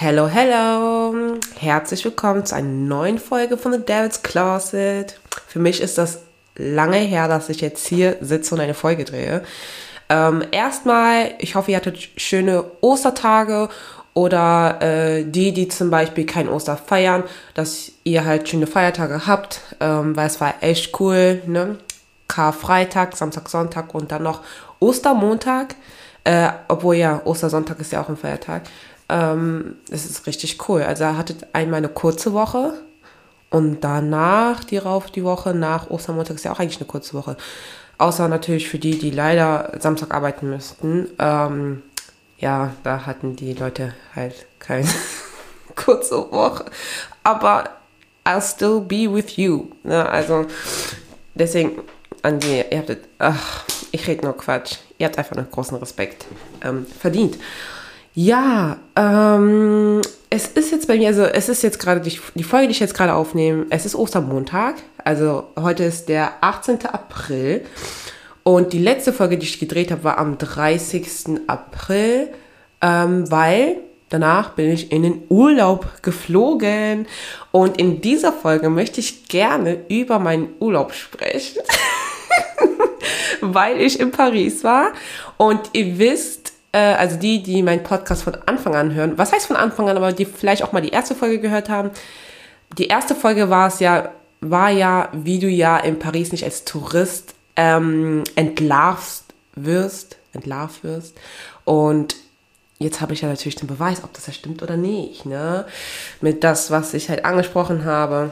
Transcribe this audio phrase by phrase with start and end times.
[0.00, 1.12] Hello, hello!
[1.58, 5.18] Herzlich willkommen zu einer neuen Folge von The Devil's Closet.
[5.48, 6.20] Für mich ist das
[6.54, 9.42] lange her, dass ich jetzt hier sitze und eine Folge drehe.
[10.08, 13.70] Ähm, erstmal, ich hoffe, ihr hattet schöne Ostertage
[14.14, 17.24] oder äh, die, die zum Beispiel kein Oster feiern,
[17.54, 21.76] dass ihr halt schöne Feiertage habt, ähm, weil es war echt cool, ne?
[22.28, 24.44] Karfreitag, Samstag, Sonntag und dann noch
[24.78, 25.74] Ostermontag,
[26.22, 28.62] äh, obwohl ja Ostersonntag ist ja auch ein Feiertag.
[29.08, 30.82] Ähm, es ist richtig cool.
[30.82, 32.74] Also er hatte einmal eine kurze Woche
[33.50, 37.36] und danach die rauf die Woche nach Ostermontag ist ja auch eigentlich eine kurze Woche.
[37.96, 41.08] Außer natürlich für die, die leider Samstag arbeiten müssten.
[41.18, 41.82] Ähm,
[42.38, 44.88] ja, da hatten die Leute halt keine
[45.74, 46.66] kurze Woche.
[47.24, 47.64] Aber
[48.24, 49.68] I'll still be with you.
[49.82, 50.06] Ne?
[50.08, 50.46] Also
[51.34, 51.82] deswegen
[52.22, 54.76] an die, ihr habt, ach, ich rede nur Quatsch.
[54.98, 56.26] Ihr habt einfach einen großen Respekt
[56.62, 57.38] ähm, verdient.
[58.20, 62.66] Ja, ähm, es ist jetzt bei mir, also es ist jetzt gerade die, die Folge,
[62.66, 66.84] die ich jetzt gerade aufnehme, es ist Ostermontag, also heute ist der 18.
[66.86, 67.64] April
[68.42, 71.42] und die letzte Folge, die ich gedreht habe, war am 30.
[71.46, 72.30] April,
[72.82, 73.76] ähm, weil
[74.08, 77.06] danach bin ich in den Urlaub geflogen
[77.52, 81.62] und in dieser Folge möchte ich gerne über meinen Urlaub sprechen,
[83.42, 84.88] weil ich in Paris war
[85.36, 89.46] und ihr wisst, äh, also die, die meinen Podcast von Anfang an hören, was heißt
[89.46, 91.90] von Anfang an, aber die vielleicht auch mal die erste Folge gehört haben.
[92.76, 96.64] Die erste Folge war es ja, war ja, wie du ja in Paris nicht als
[96.64, 99.24] Tourist ähm, entlarvst
[99.56, 101.16] wirst, entlarvt wirst.
[101.64, 102.16] Und
[102.78, 105.66] jetzt habe ich ja natürlich den Beweis, ob das ja stimmt oder nicht, ne?
[106.20, 108.30] Mit das, was ich halt angesprochen habe.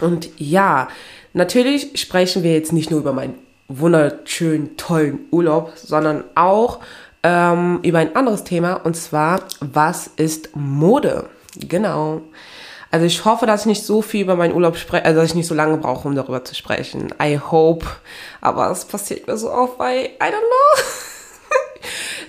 [0.00, 0.88] Und ja,
[1.32, 3.34] natürlich sprechen wir jetzt nicht nur über meinen
[3.68, 6.80] wunderschönen, tollen Urlaub, sondern auch
[7.24, 11.28] ähm, über ein anderes Thema und zwar, was ist Mode?
[11.56, 12.20] Genau.
[12.90, 15.34] Also ich hoffe, dass ich nicht so viel über meinen Urlaub spreche, also dass ich
[15.34, 17.12] nicht so lange brauche, um darüber zu sprechen.
[17.20, 17.86] I hope.
[18.40, 20.84] Aber es passiert mir so oft, weil, I don't know.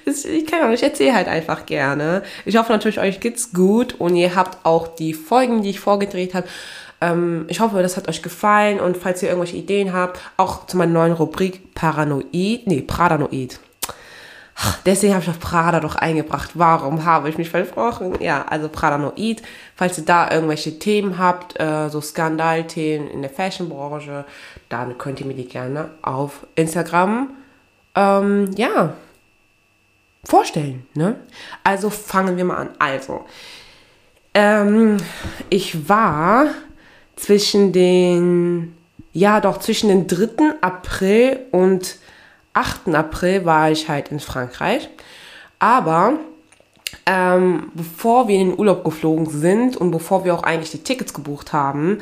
[0.32, 2.24] ich kann auch nicht, ich erzähle halt einfach gerne.
[2.46, 6.34] Ich hoffe natürlich, euch geht's gut und ihr habt auch die Folgen, die ich vorgedreht
[6.34, 6.48] habe.
[7.02, 10.78] Ähm, ich hoffe, das hat euch gefallen und falls ihr irgendwelche Ideen habt, auch zu
[10.78, 13.60] meiner neuen Rubrik Paranoid, nee, Pradanoid.
[14.86, 16.52] Deswegen habe ich auch Prada doch eingebracht.
[16.54, 18.22] Warum habe ich mich versprochen?
[18.22, 19.42] Ja, also Prada Noid.
[19.76, 24.26] Falls ihr da irgendwelche Themen habt, äh, so Skandalthemen in der Fashionbranche,
[24.70, 27.32] dann könnt ihr mir die gerne auf Instagram,
[27.96, 28.94] ähm, ja,
[30.24, 30.86] vorstellen.
[30.94, 31.18] Ne?
[31.64, 32.70] Also fangen wir mal an.
[32.80, 33.26] Also,
[34.34, 34.98] ähm,
[35.50, 36.48] ich war
[37.16, 38.76] zwischen den,
[39.14, 40.62] ja doch, zwischen den 3.
[40.62, 41.98] April und
[42.56, 42.96] 8.
[42.96, 44.90] April war ich halt in Frankreich.
[45.60, 46.14] Aber
[47.06, 51.14] ähm, bevor wir in den Urlaub geflogen sind und bevor wir auch eigentlich die Tickets
[51.14, 52.00] gebucht haben,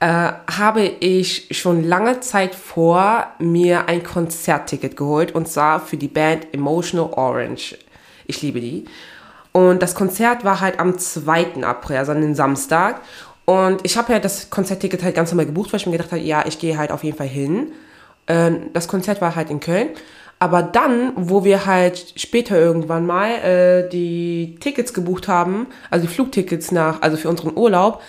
[0.00, 6.08] äh, habe ich schon lange Zeit vor mir ein Konzertticket geholt und zwar für die
[6.08, 7.76] Band Emotional Orange.
[8.26, 8.86] Ich liebe die.
[9.52, 11.62] Und das Konzert war halt am 2.
[11.64, 13.00] April, also an den Samstag.
[13.44, 16.22] Und ich habe ja das Konzertticket halt ganz normal gebucht, weil ich mir gedacht habe,
[16.22, 17.72] ja, ich gehe halt auf jeden Fall hin.
[18.30, 19.88] Ähm, das Konzert war halt in Köln.
[20.38, 26.12] Aber dann, wo wir halt später irgendwann mal äh, die Tickets gebucht haben, also die
[26.12, 28.00] Flugtickets nach, also für unseren Urlaub,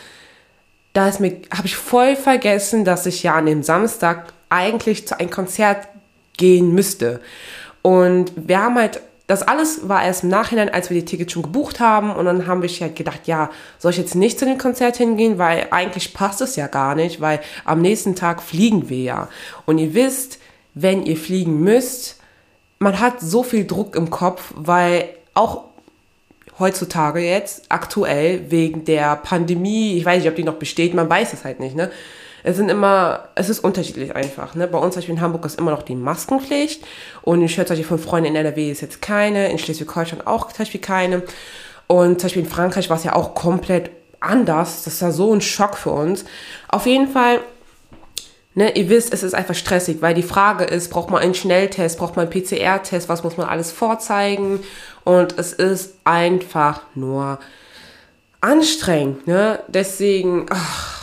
[0.94, 5.88] da habe ich voll vergessen, dass ich ja an dem Samstag eigentlich zu einem Konzert
[6.38, 7.20] gehen müsste.
[7.82, 9.02] Und wir haben halt,
[9.32, 12.14] das alles war erst im Nachhinein, als wir die Tickets schon gebucht haben.
[12.14, 13.50] Und dann haben wir halt gedacht, ja,
[13.80, 17.22] soll ich jetzt nicht zu dem Konzert hingehen, weil eigentlich passt es ja gar nicht,
[17.22, 19.30] weil am nächsten Tag fliegen wir ja.
[19.66, 20.40] Und ihr wisst,
[20.74, 22.20] wenn ihr fliegen müsst,
[22.80, 25.64] man hat so viel Druck im Kopf, weil auch
[26.60, 31.32] heutzutage jetzt, aktuell, wegen der Pandemie, ich weiß nicht, ob die noch besteht, man weiß
[31.32, 31.90] es halt nicht, ne?
[32.44, 34.68] Es sind immer, es ist unterschiedlich einfach, ne?
[34.68, 36.84] Bei uns zum Beispiel in Hamburg ist immer noch die Maskenpflicht
[37.22, 40.48] und ich höre zum Beispiel von Freunden in NRW ist jetzt keine, in Schleswig-Holstein auch
[40.48, 41.24] zum Beispiel keine
[41.88, 45.42] und zum Beispiel in Frankreich war es ja auch komplett anders, das war so ein
[45.42, 46.26] Schock für uns.
[46.68, 47.40] Auf jeden Fall
[48.54, 51.98] Ne, ihr wisst, es ist einfach stressig, weil die Frage ist, braucht man einen Schnelltest,
[51.98, 54.60] braucht man einen PCR-Test, was muss man alles vorzeigen?
[55.06, 57.40] Und es ist einfach nur
[58.42, 59.26] anstrengend.
[59.26, 59.60] Ne?
[59.70, 61.01] Deswegen, ach,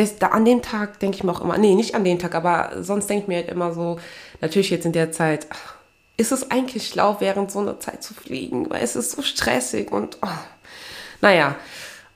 [0.00, 2.34] das, da an dem Tag denke ich mir auch immer, nee, nicht an den Tag,
[2.34, 3.98] aber sonst denke ich mir halt immer so,
[4.40, 5.46] natürlich jetzt in der Zeit,
[6.16, 9.90] ist es eigentlich schlau, während so einer Zeit zu fliegen, weil es ist so stressig
[9.90, 10.28] und, oh,
[11.20, 11.56] naja,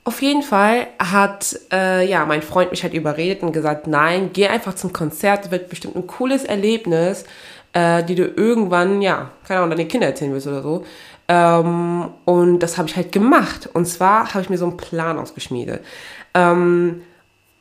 [0.05, 4.49] auf jeden Fall hat äh, ja mein Freund mich halt überredet und gesagt, nein, geh
[4.49, 7.25] einfach zum Konzert, wird bestimmt ein cooles Erlebnis,
[7.73, 10.85] äh, die du irgendwann, ja, keine Ahnung, deine Kinder erzählen willst oder so.
[11.27, 13.71] Ähm, und das habe ich halt gemacht.
[13.73, 15.83] Und zwar habe ich mir so einen Plan ausgeschmiedet.
[16.35, 17.03] Ähm,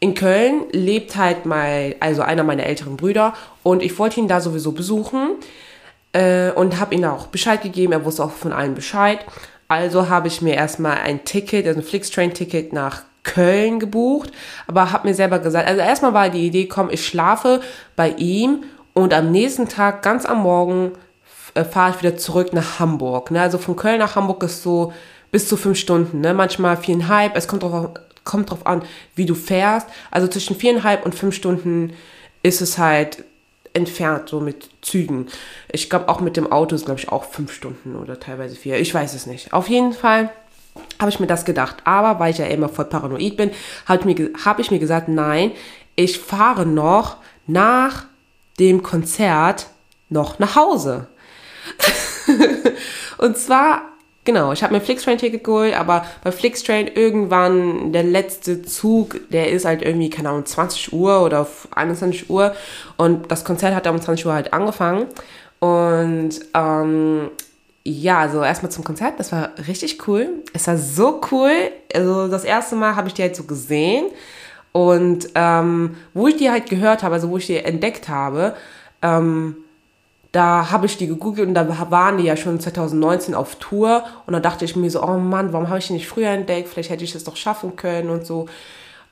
[0.03, 3.33] in Köln lebt halt mein, also einer meiner älteren Brüder
[3.63, 5.37] und ich wollte ihn da sowieso besuchen
[6.11, 7.93] äh, und habe ihm auch Bescheid gegeben.
[7.93, 9.19] Er wusste auch von allen Bescheid.
[9.69, 14.31] Also habe ich mir erstmal ein Ticket, also ein Flixtrain-Ticket nach Köln gebucht,
[14.67, 17.61] aber habe mir selber gesagt, also erstmal war die Idee, komm, ich schlafe
[17.95, 20.91] bei ihm und am nächsten Tag, ganz am Morgen,
[21.53, 23.31] äh, fahre ich wieder zurück nach Hamburg.
[23.31, 23.41] Ne?
[23.41, 24.91] Also von Köln nach Hamburg ist so
[25.31, 26.33] bis zu fünf Stunden, ne?
[26.33, 27.37] manchmal viereinhalb.
[27.37, 27.91] Es kommt drauf,
[28.23, 28.83] kommt drauf an,
[29.15, 29.87] wie du fährst.
[30.11, 31.93] Also zwischen viereinhalb und fünf Stunden
[32.41, 33.23] ist es halt
[33.73, 35.27] entfernt, so mit Zügen.
[35.71, 38.79] Ich glaube, auch mit dem Auto ist, glaube ich, auch fünf Stunden oder teilweise vier.
[38.79, 39.51] Ich weiß es nicht.
[39.51, 40.29] Auf jeden Fall
[40.99, 41.77] habe ich mir das gedacht.
[41.83, 43.51] Aber weil ich ja immer voll paranoid bin,
[43.87, 45.51] habe ich, mir, hab ich mir gesagt, nein,
[45.95, 47.17] ich fahre noch
[47.47, 48.05] nach
[48.59, 49.67] dem Konzert
[50.09, 51.07] noch nach Hause.
[53.17, 53.92] und zwar
[54.25, 59.65] Genau, ich habe mir Flixtrain-Ticket geholt, aber bei Flixtrain irgendwann der letzte Zug, der ist
[59.65, 62.55] halt irgendwie, keine Ahnung, 20 Uhr oder 21 Uhr.
[62.95, 65.07] Und das Konzert hat um 20 Uhr halt angefangen.
[65.59, 67.31] Und ähm,
[67.83, 70.29] ja, also erstmal zum Konzert, das war richtig cool.
[70.53, 71.51] Es war so cool,
[71.93, 74.05] also das erste Mal habe ich die halt so gesehen.
[74.71, 78.55] Und ähm, wo ich die halt gehört habe, also wo ich die entdeckt habe,
[79.01, 79.57] ähm,
[80.33, 84.33] da habe ich die gegoogelt und da waren die ja schon 2019 auf Tour und
[84.33, 86.67] da dachte ich mir so, oh Mann, warum habe ich die nicht früher entdeckt?
[86.67, 88.47] Vielleicht hätte ich das doch schaffen können und so.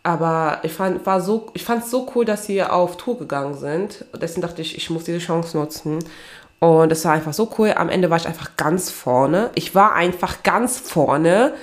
[0.01, 4.03] Aber ich fand war so, es so cool, dass sie auf Tour gegangen sind.
[4.19, 5.99] Deswegen dachte ich, ich muss diese Chance nutzen.
[6.57, 7.73] Und es war einfach so cool.
[7.75, 9.51] Am Ende war ich einfach ganz vorne.
[9.53, 11.53] Ich war einfach ganz vorne.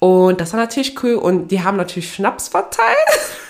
[0.00, 1.14] Und das war natürlich cool.
[1.14, 2.96] Und die haben natürlich Schnaps verteilt.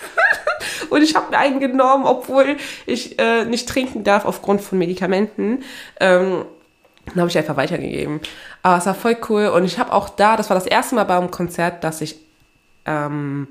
[0.90, 2.56] Und ich habe mir einen genommen, obwohl
[2.86, 5.62] ich äh, nicht trinken darf aufgrund von Medikamenten.
[6.00, 6.44] Ähm,
[7.06, 8.20] dann habe ich einfach weitergegeben.
[8.62, 9.46] Aber es war voll cool.
[9.48, 12.16] Und ich habe auch da, das war das erste Mal beim Konzert, dass ich
[12.84, 13.48] ähm,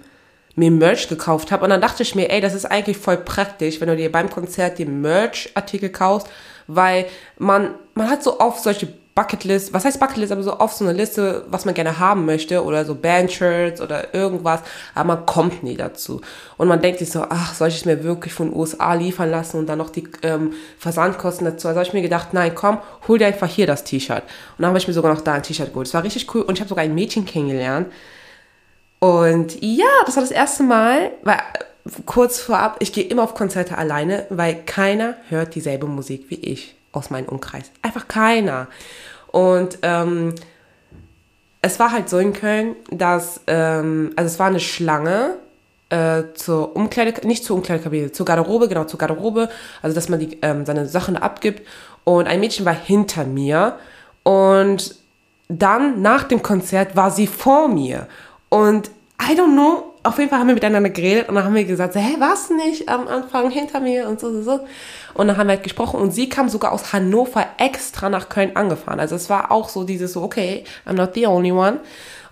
[0.56, 1.64] mir Merch gekauft habe.
[1.64, 4.30] Und dann dachte ich mir, ey, das ist eigentlich voll praktisch, wenn du dir beim
[4.30, 6.28] Konzert die Merch-Artikel kaufst,
[6.68, 7.06] weil
[7.38, 10.94] man, man hat so oft solche Bucketlist, was heißt Bucketlist, aber so oft so eine
[10.94, 14.60] Liste, was man gerne haben möchte oder so Bandshirts oder irgendwas,
[14.94, 16.20] aber man kommt nie dazu.
[16.58, 19.32] Und man denkt sich so, ach, soll ich es mir wirklich von den USA liefern
[19.32, 21.70] lassen und dann noch die ähm, Versandkosten dazu?
[21.70, 24.24] Also habe ich mir gedacht, nein, komm, hol dir einfach hier das T-Shirt.
[24.24, 25.88] Und dann habe ich mir sogar noch da ein T-Shirt geholt.
[25.88, 27.88] Das war richtig cool und ich habe sogar ein Mädchen kennengelernt.
[29.00, 31.40] Und ja, das war das erste Mal, weil
[32.06, 36.76] kurz vorab, ich gehe immer auf Konzerte alleine, weil keiner hört dieselbe Musik wie ich
[36.96, 37.72] aus meinem Umkreis.
[37.82, 38.68] Einfach keiner.
[39.28, 40.36] Und ähm,
[41.62, 45.36] es war halt so in Köln, dass, ähm, also es war eine Schlange
[45.90, 49.50] äh, zur Umkleide, nicht zur Umkleidekabine, zur Garderobe, genau, zur Garderobe,
[49.82, 51.68] also dass man die, ähm, seine Sachen abgibt.
[52.04, 53.80] Und ein Mädchen war hinter mir
[54.24, 54.96] und
[55.48, 58.08] dann nach dem Konzert war sie vor mir.
[58.50, 58.90] Und
[59.22, 61.94] I don't know, auf jeden Fall haben wir miteinander geredet und dann haben wir gesagt,
[61.94, 64.60] so, hä, was nicht am Anfang hinter mir und so, so, so.
[65.14, 68.56] Und dann haben wir halt gesprochen und sie kam sogar aus Hannover extra nach Köln
[68.56, 69.00] angefahren.
[69.00, 71.80] Also es war auch so dieses so, okay, I'm not the only one.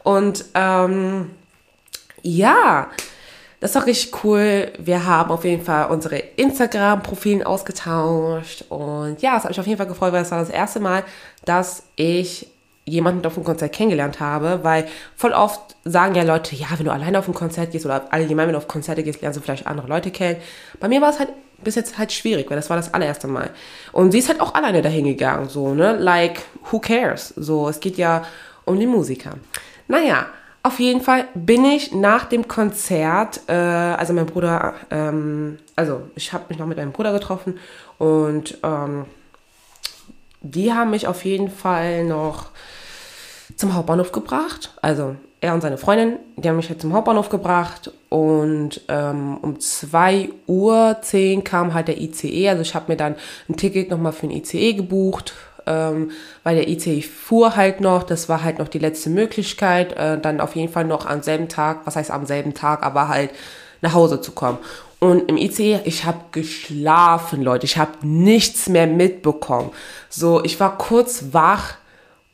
[0.03, 1.31] Und ähm,
[2.21, 2.87] ja,
[3.59, 4.71] das war richtig cool.
[4.77, 8.65] Wir haben auf jeden Fall unsere Instagram-Profilen ausgetauscht.
[8.67, 11.03] Und ja, es hat mich auf jeden Fall gefreut, weil es war das erste Mal,
[11.45, 12.49] dass ich
[12.85, 16.91] jemanden auf dem Konzert kennengelernt habe, weil voll oft sagen ja Leute, ja, wenn du
[16.91, 19.67] alleine auf ein Konzert gehst oder allgemein, wenn du auf Konzerte gehst, lernst du vielleicht
[19.67, 20.39] andere Leute kennen.
[20.79, 21.29] Bei mir war es halt
[21.63, 23.49] bis jetzt halt schwierig, weil das war das allererste Mal.
[23.93, 25.95] Und sie ist halt auch alleine dahin gegangen, so, ne?
[25.95, 27.29] Like, who cares?
[27.29, 28.23] So, es geht ja
[28.65, 29.35] um die Musiker.
[29.87, 30.27] Naja,
[30.61, 36.31] auf jeden Fall bin ich nach dem Konzert, äh, also mein Bruder, ähm, also ich
[36.33, 37.59] habe mich noch mit meinem Bruder getroffen
[37.97, 39.05] und ähm,
[40.41, 42.47] die haben mich auf jeden Fall noch
[43.55, 44.71] zum Hauptbahnhof gebracht.
[44.81, 49.59] Also er und seine Freundin, die haben mich halt zum Hauptbahnhof gebracht und ähm, um
[49.59, 52.49] 2 Uhr 10 kam halt der ICE.
[52.49, 53.15] Also ich habe mir dann
[53.49, 55.33] ein Ticket nochmal für den ICE gebucht,
[55.65, 56.11] ähm,
[56.43, 58.03] weil der ICE fuhr halt noch.
[58.03, 61.49] Das war halt noch die letzte Möglichkeit, äh, dann auf jeden Fall noch am selben
[61.49, 63.31] Tag, was heißt am selben Tag, aber halt
[63.81, 64.59] nach Hause zu kommen.
[65.01, 67.65] Und im ICE, ich habe geschlafen, Leute.
[67.65, 69.71] Ich habe nichts mehr mitbekommen.
[70.07, 71.73] So, ich war kurz wach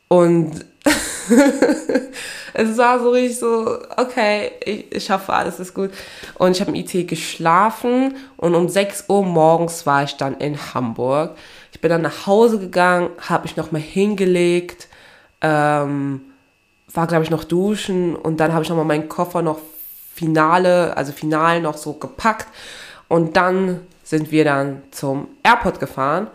[0.08, 0.66] und
[2.54, 5.92] es war so richtig so, okay, ich, ich hoffe, alles ist gut.
[6.36, 10.58] Und ich habe im IT geschlafen und um 6 Uhr morgens war ich dann in
[10.74, 11.36] Hamburg.
[11.72, 14.88] Ich bin dann nach Hause gegangen, habe mich nochmal hingelegt,
[15.42, 16.22] ähm,
[16.92, 19.60] war, glaube ich, noch duschen und dann habe ich nochmal meinen Koffer noch
[20.14, 22.48] finale, also final noch so gepackt
[23.08, 26.28] und dann sind wir dann zum Airport gefahren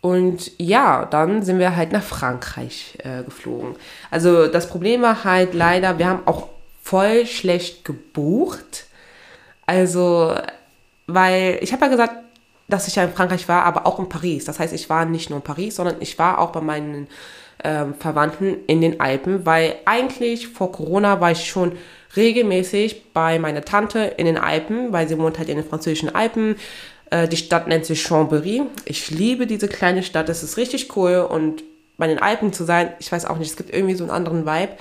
[0.00, 3.76] Und ja, dann sind wir halt nach Frankreich äh, geflogen.
[4.10, 6.48] Also das Problem war halt leider, wir haben auch
[6.82, 8.86] voll schlecht gebucht.
[9.66, 10.34] Also,
[11.06, 12.14] weil ich habe ja gesagt,
[12.66, 14.44] dass ich ja in Frankreich war, aber auch in Paris.
[14.44, 17.08] Das heißt, ich war nicht nur in Paris, sondern ich war auch bei meinen
[17.62, 21.72] ähm, Verwandten in den Alpen, weil eigentlich vor Corona war ich schon
[22.16, 26.56] regelmäßig bei meiner Tante in den Alpen, weil sie wohnt halt in den französischen Alpen.
[27.10, 28.62] Äh, die Stadt nennt sich Chambéry.
[28.84, 31.62] Ich liebe diese kleine Stadt, das ist richtig cool und
[31.98, 34.46] bei den Alpen zu sein, ich weiß auch nicht, es gibt irgendwie so einen anderen
[34.46, 34.72] Vibe.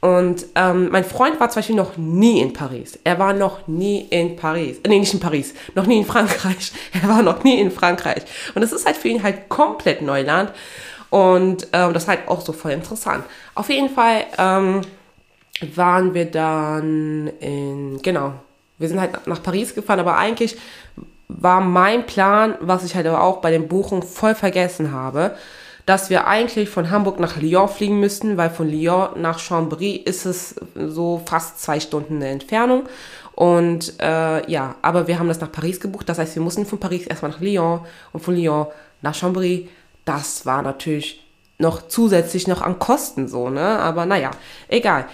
[0.00, 2.98] Und ähm, mein Freund war zum Beispiel noch nie in Paris.
[3.02, 4.78] Er war noch nie in Paris.
[4.86, 5.54] Nee, nicht in Paris.
[5.74, 6.72] Noch nie in Frankreich.
[6.92, 8.22] Er war noch nie in Frankreich.
[8.54, 10.52] Und das ist halt für ihn halt komplett Neuland.
[11.10, 13.24] Und ähm, das ist halt auch so voll interessant.
[13.54, 14.82] Auf jeden Fall ähm,
[15.74, 18.34] waren wir dann in, genau,
[18.78, 20.56] wir sind halt nach Paris gefahren, aber eigentlich
[21.28, 25.36] war mein Plan, was ich halt aber auch bei den Buchungen voll vergessen habe,
[25.84, 30.26] dass wir eigentlich von Hamburg nach Lyon fliegen müssten, weil von Lyon nach Chambéry ist
[30.26, 32.88] es so fast zwei Stunden eine Entfernung.
[33.34, 36.08] Und äh, ja, aber wir haben das nach Paris gebucht.
[36.08, 37.80] Das heißt, wir mussten von Paris erstmal nach Lyon
[38.12, 38.66] und von Lyon
[39.02, 39.68] nach Chambéry.
[40.04, 41.24] Das war natürlich
[41.58, 43.78] noch zusätzlich noch an Kosten so, ne?
[43.78, 44.30] Aber naja,
[44.68, 45.06] egal.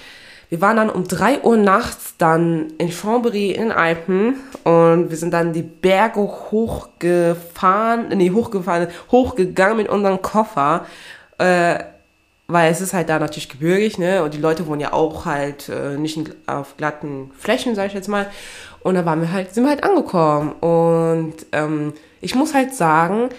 [0.52, 5.32] Wir waren dann um 3 Uhr nachts dann in Chambéry in Alpen und wir sind
[5.32, 10.84] dann die Berge hochgefahren, nee, hochgefahren, hochgegangen mit unserem Koffer,
[11.38, 11.78] äh,
[12.48, 15.70] weil es ist halt da natürlich gebirgig, ne, und die Leute wohnen ja auch halt
[15.70, 18.26] äh, nicht in, auf glatten Flächen, sag ich jetzt mal,
[18.80, 23.30] und da waren wir halt, sind wir halt angekommen und ähm, ich muss halt sagen,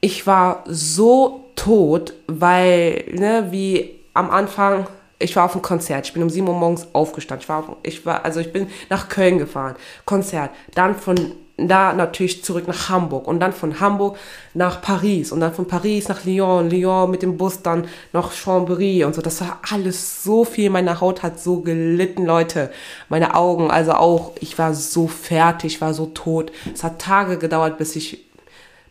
[0.00, 4.86] ich war so tot, weil, ne, wie am Anfang
[5.22, 6.06] ich war auf einem Konzert.
[6.06, 7.42] Ich bin um 7 Uhr morgens aufgestanden.
[7.42, 9.76] Ich war, auf, ich war, also ich bin nach Köln gefahren.
[10.04, 10.50] Konzert.
[10.74, 14.16] Dann von da natürlich zurück nach Hamburg und dann von Hamburg
[14.54, 19.04] nach Paris und dann von Paris nach Lyon, Lyon mit dem Bus dann nach Chambéry
[19.04, 19.22] und so.
[19.22, 20.70] Das war alles so viel.
[20.70, 22.70] Meine Haut hat so gelitten, Leute.
[23.08, 26.52] Meine Augen, also auch, ich war so fertig, war so tot.
[26.72, 28.24] Es hat Tage gedauert, bis ich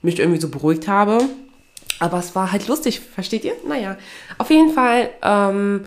[0.02, 1.20] mich irgendwie so beruhigt habe.
[2.00, 3.54] Aber es war halt lustig, versteht ihr?
[3.68, 3.96] Naja,
[4.38, 5.86] auf jeden Fall, ähm,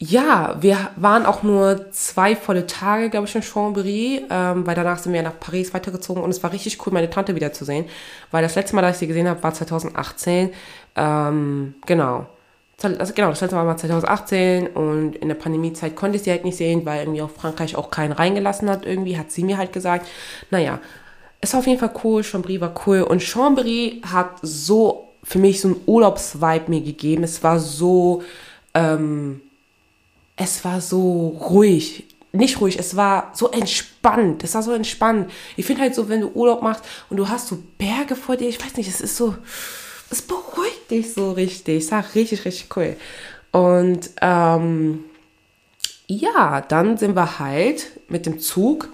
[0.00, 4.98] ja, wir waren auch nur zwei volle Tage, glaube ich, in Chambéry, ähm, weil danach
[4.98, 7.86] sind wir nach Paris weitergezogen und es war richtig cool, meine Tante wiederzusehen,
[8.30, 10.50] weil das letzte Mal, dass ich sie gesehen habe, war 2018.
[10.94, 12.26] Ähm, genau.
[12.80, 16.44] Also genau, das letzte Mal war 2018 und in der Pandemiezeit konnte ich sie halt
[16.44, 18.86] nicht sehen, weil irgendwie auch Frankreich auch keinen reingelassen hat.
[18.86, 20.06] Irgendwie hat sie mir halt gesagt,
[20.52, 20.78] naja,
[21.40, 25.60] es war auf jeden Fall cool, Chambéry war cool und Chambéry hat so für mich
[25.60, 27.24] so einen Urlaubsvibe mir gegeben.
[27.24, 28.22] Es war so,
[28.74, 29.40] ähm,
[30.38, 32.04] es war so ruhig.
[32.32, 34.44] Nicht ruhig, es war so entspannt.
[34.44, 35.30] Es war so entspannt.
[35.56, 38.48] Ich finde halt so, wenn du Urlaub machst und du hast so Berge vor dir,
[38.48, 39.34] ich weiß nicht, es ist so,
[40.10, 41.84] es beruhigt dich so richtig.
[41.84, 42.96] Es war richtig, richtig cool.
[43.50, 45.04] Und ähm,
[46.06, 48.88] ja, dann sind wir halt mit dem Zug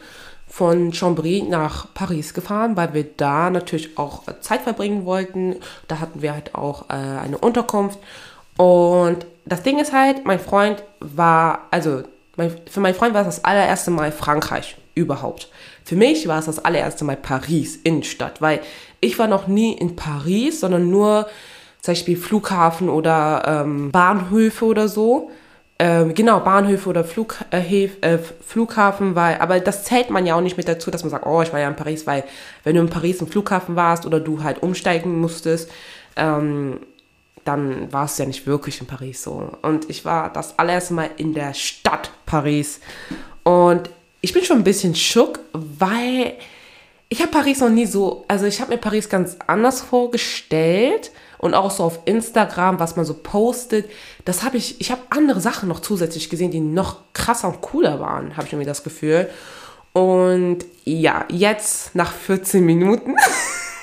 [0.47, 5.57] von Chambry nach Paris gefahren, weil wir da natürlich auch Zeit verbringen wollten.
[5.89, 7.99] Da hatten wir halt auch äh, eine Unterkunft.
[8.57, 12.03] Und das Ding ist halt, mein Freund war, also
[12.37, 15.49] mein, für meinen Freund war es das allererste Mal Frankreich überhaupt.
[15.85, 18.61] Für mich war es das allererste Mal Paris, Innenstadt, weil
[19.01, 21.29] ich war noch nie in Paris, sondern nur
[21.81, 25.31] zum Beispiel Flughafen oder ähm, Bahnhöfe oder so.
[25.79, 30.41] Ähm, genau, Bahnhöfe oder Flug, äh, äh, Flughafen, weil, aber das zählt man ja auch
[30.41, 32.25] nicht mit dazu, dass man sagt, oh, ich war ja in Paris, weil
[32.63, 35.71] wenn du in Paris im Flughafen warst oder du halt umsteigen musstest,
[36.17, 36.79] ähm,
[37.45, 39.51] dann war es ja nicht wirklich in Paris so.
[39.63, 42.81] Und ich war das allererste Mal in der Stadt Paris.
[43.43, 46.35] Und ich bin schon ein bisschen schock, weil
[47.09, 51.55] ich habe Paris noch nie so, also ich habe mir Paris ganz anders vorgestellt und
[51.55, 53.91] auch so auf Instagram, was man so postet,
[54.25, 58.01] das habe ich, ich habe andere Sachen noch zusätzlich gesehen, die noch krasser und cooler
[58.01, 59.29] waren, habe ich irgendwie das Gefühl.
[59.93, 63.15] Und ja, jetzt nach 14 Minuten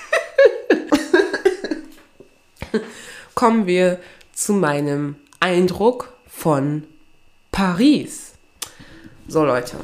[3.42, 3.98] kommen wir
[4.34, 6.84] zu meinem Eindruck von
[7.52, 8.34] Paris.
[9.28, 9.78] So Leute,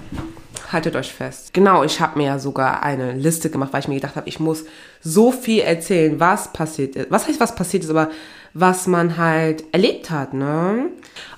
[0.72, 1.56] haltet euch fest.
[1.56, 4.40] Genau, ich habe mir ja sogar eine Liste gemacht, weil ich mir gedacht habe, ich
[4.40, 4.66] muss
[5.02, 7.10] so viel erzählen, was passiert ist.
[7.10, 8.12] Was heißt, was passiert ist, aber
[8.60, 10.90] was man halt erlebt hat, ne?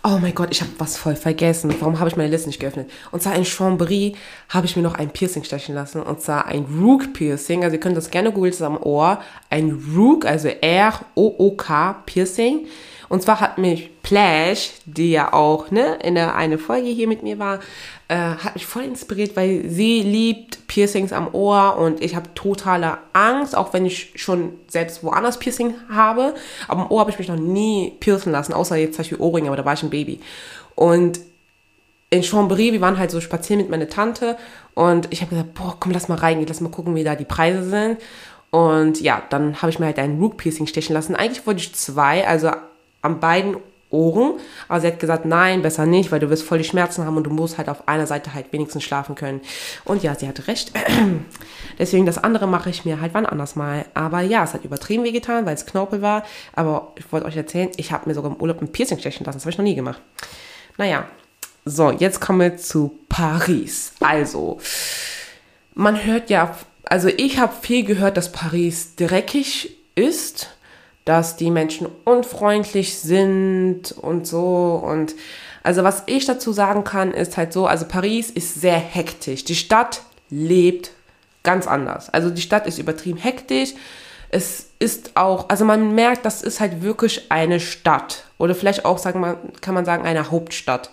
[0.04, 1.74] Oh mein Gott, ich habe was voll vergessen.
[1.80, 2.90] Warum habe ich meine Liste nicht geöffnet?
[3.12, 4.16] Und zwar in Chambéry
[4.48, 6.02] habe ich mir noch ein Piercing stechen lassen.
[6.02, 7.64] Und zwar ein Rook Piercing.
[7.64, 9.22] Also ihr könnt das gerne googeln, das ist am Ohr.
[9.50, 12.68] Ein Rook, also R-O-O-K Piercing.
[13.10, 17.24] Und zwar hat mich Plash, die ja auch ne, in der eine Folge hier mit
[17.24, 17.60] mir war,
[18.08, 23.00] äh, hat mich voll inspiriert, weil sie liebt Piercings am Ohr und ich habe totale
[23.14, 26.36] Angst, auch wenn ich schon selbst woanders Piercing habe.
[26.68, 29.48] Aber am Ohr habe ich mich noch nie piercen lassen, außer jetzt zum Beispiel Ohrringe,
[29.48, 30.20] aber da war ich ein Baby.
[30.76, 31.20] Und
[32.12, 34.38] in Chambéry, wir waren halt so spazieren mit meiner Tante
[34.76, 37.26] und ich habe gesagt, boah, komm, lass mal reingehen, lass mal gucken, wie da die
[37.26, 38.00] Preise sind.
[38.52, 41.16] Und ja, dann habe ich mir halt ein Root Piercing stechen lassen.
[41.16, 42.52] Eigentlich wollte ich zwei, also
[43.02, 43.58] an beiden
[43.92, 44.34] Ohren.
[44.68, 47.24] Aber sie hat gesagt, nein, besser nicht, weil du wirst voll die Schmerzen haben und
[47.24, 49.42] du musst halt auf einer Seite halt wenigstens schlafen können.
[49.86, 50.72] Und ja, sie hatte recht.
[51.80, 53.86] Deswegen das andere mache ich mir halt wann anders mal.
[53.94, 56.24] Aber ja, es hat übertrieben wehgetan, weil es Knorpel war.
[56.54, 59.38] Aber ich wollte euch erzählen, ich habe mir sogar im Urlaub ein Piercing stechen lassen.
[59.38, 60.02] Das habe ich noch nie gemacht.
[60.78, 61.06] Naja,
[61.66, 63.94] so, jetzt kommen wir zu Paris.
[64.00, 64.60] Also,
[65.74, 70.50] man hört ja, also ich habe viel gehört, dass Paris dreckig ist,
[71.10, 74.80] dass die Menschen unfreundlich sind und so.
[74.86, 75.16] Und
[75.64, 79.44] also was ich dazu sagen kann, ist halt so, also Paris ist sehr hektisch.
[79.44, 80.92] Die Stadt lebt
[81.42, 82.14] ganz anders.
[82.14, 83.74] Also die Stadt ist übertrieben hektisch.
[84.30, 88.26] Es ist auch, also man merkt, das ist halt wirklich eine Stadt.
[88.38, 90.92] Oder vielleicht auch, sagen man, kann man sagen, eine Hauptstadt.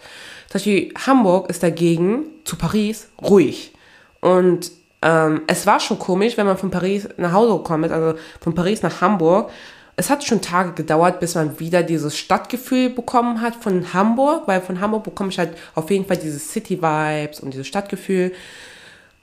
[0.49, 3.75] Zum Beispiel Hamburg ist dagegen zu Paris ruhig.
[4.23, 8.18] Und ähm, es war schon komisch, wenn man von Paris nach Hause gekommen ist, also
[8.40, 9.50] von Paris nach Hamburg.
[9.97, 14.61] Es hat schon Tage gedauert, bis man wieder dieses Stadtgefühl bekommen hat von Hamburg, weil
[14.61, 18.33] von Hamburg bekomme ich halt auf jeden Fall diese City-Vibes und dieses Stadtgefühl.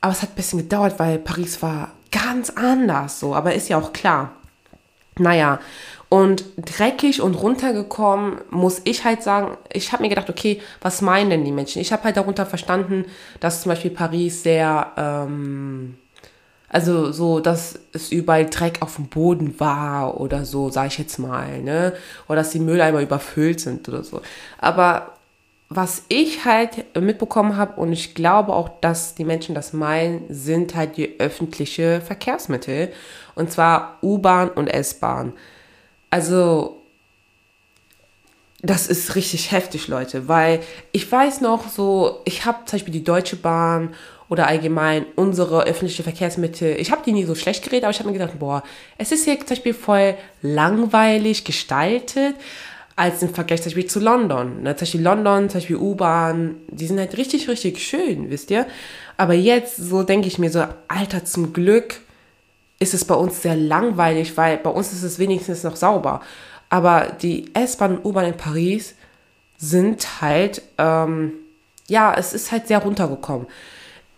[0.01, 3.77] Aber es hat ein bisschen gedauert, weil Paris war ganz anders so, aber ist ja
[3.77, 4.31] auch klar.
[5.19, 5.59] Naja,
[6.09, 11.31] und dreckig und runtergekommen, muss ich halt sagen, ich habe mir gedacht, okay, was meinen
[11.31, 11.81] denn die Menschen?
[11.81, 13.05] Ich habe halt darunter verstanden,
[13.39, 15.97] dass zum Beispiel Paris sehr, ähm,
[16.73, 21.19] also so, dass es überall Dreck auf dem Boden war oder so, sage ich jetzt
[21.19, 21.93] mal, ne?
[22.27, 24.21] Oder dass die Mülleimer überfüllt sind oder so.
[24.57, 25.13] Aber
[25.69, 30.73] was ich halt mitbekommen habe und ich glaube auch, dass die Menschen das meinen, sind
[30.75, 32.91] halt die öffentlichen Verkehrsmittel.
[33.35, 35.33] Und zwar U-Bahn und S-Bahn.
[36.09, 36.81] Also,
[38.61, 40.61] das ist richtig heftig, Leute, weil
[40.91, 43.93] ich weiß noch so, ich habe zum Beispiel die Deutsche Bahn
[44.33, 48.09] oder allgemein unsere öffentlichen Verkehrsmittel, ich habe die nie so schlecht geredet, aber ich habe
[48.09, 48.63] mir gedacht, boah,
[48.97, 52.33] es ist hier zum Beispiel voll langweilig gestaltet,
[52.95, 54.63] als im Vergleich zum Beispiel zu London.
[54.63, 54.75] Ne?
[54.75, 58.65] Zum Beispiel London, zum Beispiel U-Bahn, die sind halt richtig, richtig schön, wisst ihr?
[59.17, 62.01] Aber jetzt, so denke ich mir so, Alter, zum Glück
[62.79, 66.21] ist es bei uns sehr langweilig, weil bei uns ist es wenigstens noch sauber.
[66.69, 68.95] Aber die S-Bahn und U-Bahn in Paris
[69.59, 71.33] sind halt, ähm,
[71.87, 73.45] ja, es ist halt sehr runtergekommen.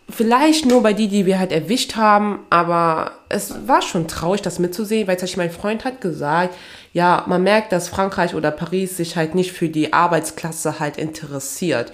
[0.08, 4.60] Vielleicht nur bei die, die wir halt erwischt haben, aber es war schon traurig, das
[4.60, 6.56] mitzusehen, weil zum Beispiel mein Freund hat gesagt,
[6.94, 11.92] ja, man merkt, dass Frankreich oder Paris sich halt nicht für die Arbeitsklasse halt interessiert.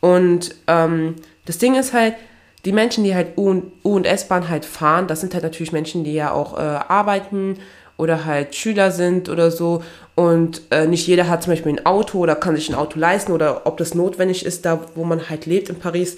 [0.00, 1.16] Und ähm,
[1.46, 2.14] das Ding ist halt,
[2.64, 5.72] die Menschen, die halt U- und, U und S-Bahn halt fahren, das sind halt natürlich
[5.72, 7.58] Menschen, die ja auch äh, arbeiten
[7.96, 9.82] oder halt Schüler sind oder so.
[10.14, 13.32] Und äh, nicht jeder hat zum Beispiel ein Auto oder kann sich ein Auto leisten
[13.32, 16.16] oder ob das notwendig ist, da wo man halt lebt in Paris.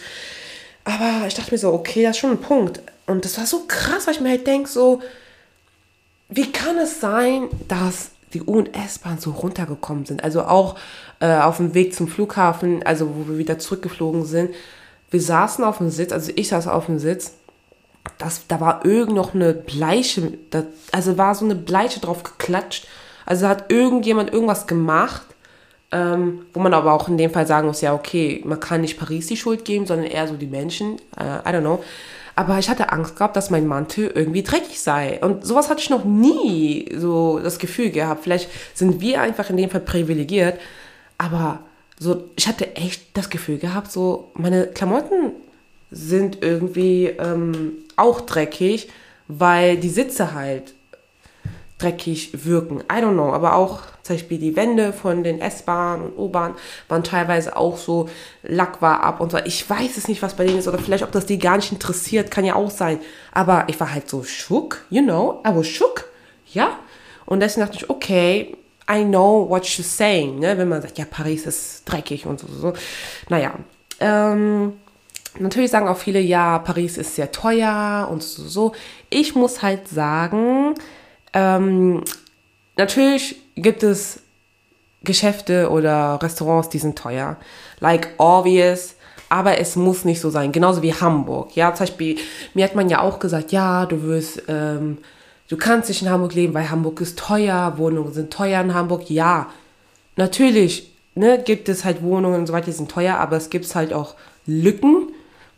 [0.90, 2.80] Aber ich dachte mir so, okay, das ist schon ein Punkt.
[3.06, 5.00] Und das war so krass, weil ich mir halt denke, so,
[6.28, 10.22] wie kann es sein, dass die U- und S-Bahn so runtergekommen sind?
[10.22, 10.76] Also auch
[11.20, 14.50] äh, auf dem Weg zum Flughafen, also wo wir wieder zurückgeflogen sind
[15.10, 17.32] wir saßen auf dem Sitz, also ich saß auf dem Sitz,
[18.18, 22.86] das, da war irgend noch eine Bleiche, da, also war so eine Bleiche drauf geklatscht.
[23.26, 25.22] Also hat irgendjemand irgendwas gemacht,
[25.92, 28.98] ähm, wo man aber auch in dem Fall sagen muss, ja, okay, man kann nicht
[28.98, 31.82] Paris die Schuld geben, sondern eher so die Menschen, äh, I don't know.
[32.36, 35.18] Aber ich hatte Angst gehabt, dass mein Mantel irgendwie dreckig sei.
[35.20, 38.22] Und sowas hatte ich noch nie so das Gefühl gehabt.
[38.22, 40.58] Vielleicht sind wir einfach in dem Fall privilegiert,
[41.18, 41.60] aber
[41.98, 45.32] so, ich hatte echt das Gefühl gehabt, so, meine Klamotten
[45.90, 48.88] sind irgendwie ähm, auch dreckig,
[49.28, 50.72] weil die Sitze halt
[51.78, 52.80] dreckig wirken.
[52.80, 56.56] I don't know, aber auch zum Beispiel die Wände von den S-Bahnen und U-Bahnen
[56.88, 58.08] waren teilweise auch so,
[58.42, 59.38] Lack war ab und so.
[59.44, 61.70] Ich weiß es nicht, was bei denen ist oder vielleicht, ob das die gar nicht
[61.70, 62.98] interessiert, kann ja auch sein.
[63.30, 66.08] Aber ich war halt so schock, you know, I was shook,
[66.52, 66.76] ja.
[67.24, 68.56] Und deswegen dachte ich, okay,
[68.90, 70.58] I know what she's saying, ne?
[70.58, 72.48] wenn man sagt, ja, Paris ist dreckig und so.
[72.48, 72.72] so.
[73.28, 73.54] Naja,
[74.00, 74.72] ähm,
[75.38, 78.42] natürlich sagen auch viele, ja, Paris ist sehr teuer und so.
[78.42, 78.72] so.
[79.08, 80.74] Ich muss halt sagen,
[81.32, 82.02] ähm,
[82.76, 84.20] natürlich gibt es
[85.02, 87.36] Geschäfte oder Restaurants, die sind teuer.
[87.80, 88.94] Like obvious.
[89.28, 90.50] Aber es muss nicht so sein.
[90.50, 91.54] Genauso wie Hamburg.
[91.54, 92.18] Ja, zum Beispiel,
[92.52, 94.98] mir hat man ja auch gesagt, ja, du wirst, ähm,
[95.50, 99.10] Du kannst nicht in Hamburg leben, weil Hamburg ist teuer, Wohnungen sind teuer in Hamburg.
[99.10, 99.48] Ja,
[100.14, 103.74] natürlich ne, gibt es halt Wohnungen und so weiter, die sind teuer, aber es gibt
[103.74, 104.14] halt auch
[104.46, 105.08] Lücken,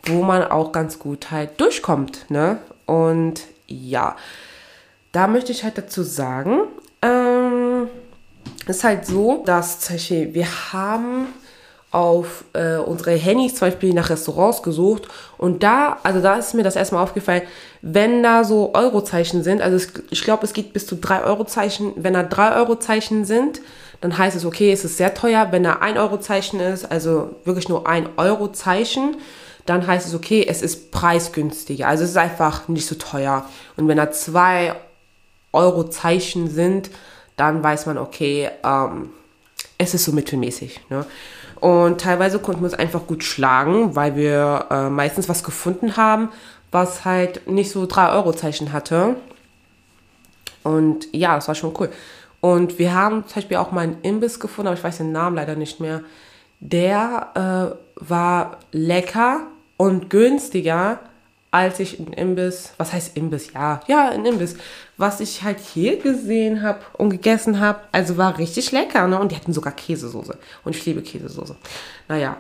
[0.05, 2.31] wo man auch ganz gut halt durchkommt.
[2.31, 2.57] Ne?
[2.87, 4.17] Und ja,
[5.13, 6.61] da möchte ich halt dazu sagen,
[7.03, 7.89] ähm,
[8.67, 11.27] ist halt so, dass zum Beispiel wir haben
[11.91, 16.63] auf äh, unsere Handys zum Beispiel nach Restaurants gesucht und da, also da ist mir
[16.63, 17.43] das erstmal aufgefallen,
[17.83, 21.93] wenn da so Eurozeichen sind, also es, ich glaube, es geht bis zu drei Eurozeichen,
[21.97, 23.61] wenn da drei Eurozeichen sind,
[24.03, 25.49] dann heißt es, okay, es ist sehr teuer.
[25.53, 29.17] Wenn da ein Eurozeichen ist, also wirklich nur ein Eurozeichen,
[29.65, 31.87] dann heißt es, okay, es ist preisgünstiger.
[31.87, 33.47] Also es ist einfach nicht so teuer.
[33.77, 34.75] Und wenn da zwei
[35.53, 36.91] Eurozeichen sind,
[37.37, 39.11] dann weiß man, okay, ähm,
[39.79, 40.81] es ist so mittelmäßig.
[40.91, 41.05] Ne?
[41.61, 46.31] Und teilweise konnten wir es einfach gut schlagen, weil wir äh, meistens was gefunden haben,
[46.71, 49.17] was halt nicht so 3-Euro-Zeichen hatte.
[50.63, 51.91] Und ja, das war schon cool.
[52.41, 55.37] Und wir haben zum Beispiel auch mal einen Imbiss gefunden, aber ich weiß den Namen
[55.37, 56.03] leider nicht mehr.
[56.59, 59.43] Der äh, war lecker
[59.77, 60.99] und günstiger,
[61.53, 63.53] als ich einen Imbiss, was heißt Imbiss?
[63.53, 64.57] Ja, ja, ein Imbiss,
[64.97, 67.81] was ich halt hier gesehen habe und gegessen habe.
[67.93, 69.21] Also war richtig lecker, ne?
[69.21, 70.39] Und die hatten sogar Käsesoße.
[70.65, 71.55] Und ich liebe Käsesoße.
[72.09, 72.39] Naja.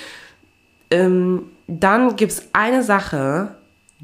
[0.90, 3.54] ähm, dann gibt es eine Sache,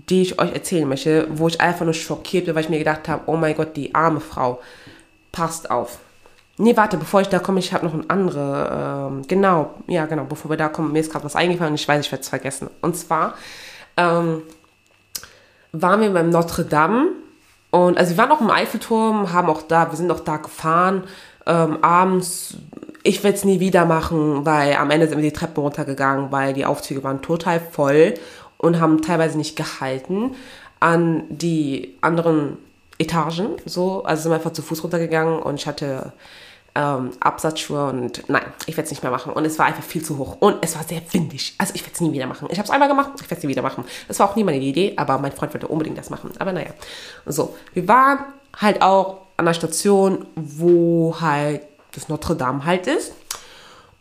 [0.09, 3.09] die ich euch erzählen möchte, wo ich einfach nur schockiert bin, weil ich mir gedacht
[3.09, 4.61] habe, oh mein Gott, die arme Frau
[5.33, 5.99] passt auf.
[6.57, 9.09] Nee, warte, bevor ich da komme, ich habe noch ein andere.
[9.11, 11.89] Ähm, genau, ja, genau, bevor wir da kommen, mir ist gerade was eingefallen und ich
[11.89, 12.71] weiß, ich werde es vergessen.
[12.81, 13.35] Und zwar
[14.01, 14.43] ähm,
[15.73, 17.09] waren wir beim Notre Dame
[17.71, 21.05] und also wir waren auch im Eiffelturm, haben auch da, wir sind auch da gefahren.
[21.47, 22.57] Ähm, abends,
[23.03, 26.53] ich werde es nie wieder machen, weil am Ende sind wir die Treppen runtergegangen, weil
[26.53, 28.15] die Aufzüge waren total voll
[28.59, 30.35] und haben teilweise nicht gehalten
[30.81, 32.59] an die anderen
[32.99, 36.13] Etagen, so, also sind wir einfach zu Fuß runtergegangen und ich hatte
[36.75, 39.33] ähm, Absatzschuhe und nein, ich werde es nicht mehr machen.
[39.33, 41.55] Und es war einfach viel zu hoch und es war sehr windig.
[41.59, 42.49] Also ich werde es nie wieder machen.
[42.51, 43.85] Ich habe es einmal gemacht, ich werde es nie wieder machen.
[44.09, 46.31] Das war auch nie meine Idee, aber mein Freund wollte unbedingt das machen.
[46.39, 46.71] Aber naja,
[47.27, 48.21] so, wir waren
[48.57, 53.13] halt auch an der Station, wo halt das Notre Dame halt ist.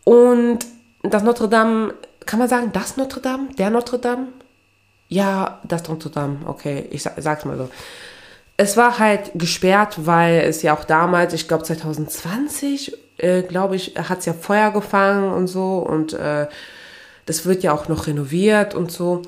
[0.03, 0.59] Und
[1.01, 1.93] das Notre Dame,
[2.25, 3.49] kann man sagen, das Notre Dame?
[3.57, 4.27] Der Notre Dame?
[5.07, 7.69] Ja, das Notre Dame, okay, ich sag's mal so
[8.59, 13.93] es war halt gesperrt, weil es ja auch damals, ich glaube 2020, äh, glaube ich,
[13.95, 16.45] hat es ja Feuer gefangen und so und äh,
[17.25, 19.21] das wird ja auch noch renoviert und so.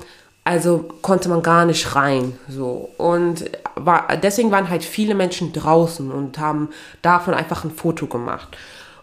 [0.44, 2.90] Also konnte man gar nicht rein, so.
[2.98, 6.68] Und war, deswegen waren halt viele Menschen draußen und haben
[7.00, 8.48] davon einfach ein Foto gemacht.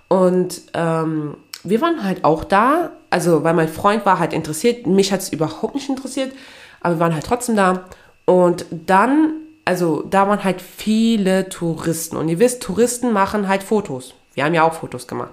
[0.09, 5.11] Und ähm, wir waren halt auch da, also weil mein Freund war halt interessiert, mich
[5.11, 6.33] hat es überhaupt nicht interessiert,
[6.81, 7.85] aber wir waren halt trotzdem da.
[8.25, 9.33] Und dann
[9.65, 12.17] also da waren halt viele Touristen.
[12.17, 14.15] Und ihr wisst, Touristen machen halt Fotos.
[14.33, 15.31] Wir haben ja auch Fotos gemacht.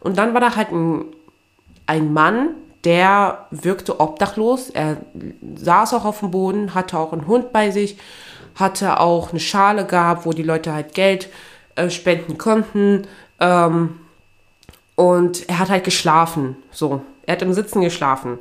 [0.00, 1.04] Und dann war da halt ein,
[1.86, 2.50] ein Mann,
[2.84, 4.70] der wirkte obdachlos.
[4.70, 4.98] Er
[5.56, 7.98] saß auch auf dem Boden, hatte auch einen Hund bei sich,
[8.54, 11.28] hatte auch eine Schale gehabt, wo die Leute halt Geld
[11.74, 13.06] äh, spenden konnten.
[13.40, 14.00] Ähm,
[14.94, 16.56] und er hat halt geschlafen.
[16.70, 18.38] So, er hat im Sitzen geschlafen.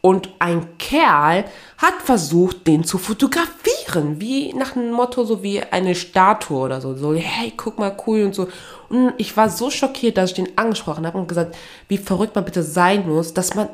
[0.00, 1.44] Und ein Kerl
[1.78, 3.50] hat versucht, den zu fotografieren,
[3.94, 6.94] wie nach einem Motto, so wie eine Statue oder so.
[6.96, 8.48] So, hey, guck mal, cool und so.
[8.88, 11.56] Und ich war so schockiert, dass ich den angesprochen habe und gesagt,
[11.88, 13.68] wie verrückt man bitte sein muss, dass man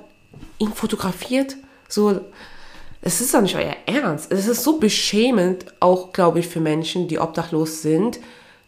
[0.59, 1.57] ihn fotografiert.
[1.89, 2.21] So,
[3.01, 4.31] es ist doch nicht euer Ernst.
[4.31, 8.21] Es ist so beschämend, auch, glaube ich, für Menschen, die obdachlos sind,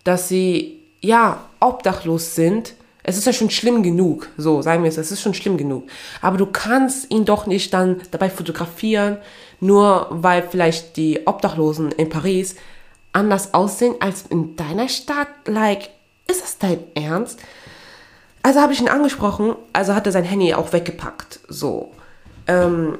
[0.03, 2.75] dass sie, ja, obdachlos sind
[3.07, 5.85] es ist ja schon schlimm genug, so sagen wir es, es ist schon schlimm genug.
[6.23, 9.19] Aber du kannst ihn doch nicht dann dabei fotografieren,
[9.65, 12.57] nur weil vielleicht die Obdachlosen in Paris
[13.13, 15.29] anders aussehen als in deiner Stadt.
[15.47, 15.89] Like,
[16.29, 17.41] ist das dein Ernst?
[18.43, 21.93] Also habe ich ihn angesprochen, also hat er sein Handy auch weggepackt, so.
[22.47, 22.99] Ähm,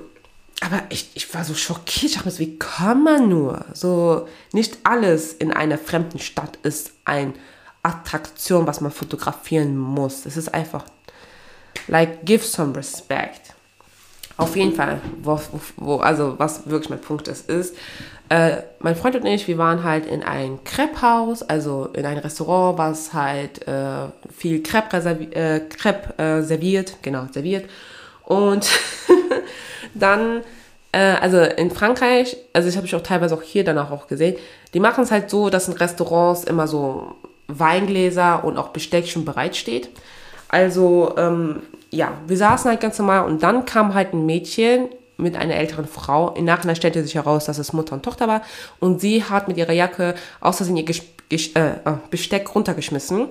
[0.63, 2.05] aber ich, ich war so schockiert.
[2.05, 3.67] Ich dachte mir, wie kann man nur?
[3.75, 7.35] So, nicht alles in einer fremden Stadt ist ein
[7.83, 10.25] Attraktion, was man fotografieren muss.
[10.25, 10.85] Es ist einfach,
[11.89, 13.54] like, give some respect.
[14.37, 15.41] Auf jeden Fall, wo,
[15.77, 17.77] wo, also was wirklich mein Punkt ist, ist,
[18.31, 22.79] äh, mein Freund und ich, wir waren halt in ein Crepe-Haus, also in ein Restaurant,
[22.79, 24.97] was halt äh, viel Crepe,
[25.33, 27.69] äh, Crepe äh, serviert, genau, serviert.
[28.25, 28.69] Und
[29.95, 30.41] dann,
[30.91, 34.37] äh, also in Frankreich, also ich habe ich auch teilweise auch hier danach auch gesehen,
[34.73, 37.15] die machen es halt so, dass in Restaurants immer so
[37.47, 39.91] Weingläser und auch Besteck schon bereitsteht.
[40.49, 41.63] Also ähm,
[41.95, 45.87] ja, wir saßen halt ganz normal und dann kam halt ein Mädchen mit einer älteren
[45.87, 46.31] Frau.
[46.31, 48.43] Im Nachhinein stellte sich heraus, dass es Mutter und Tochter war
[48.81, 53.29] und sie hat mit ihrer Jacke aus Versehen ihr Ges Ges äh, äh, Besteck runtergeschmissen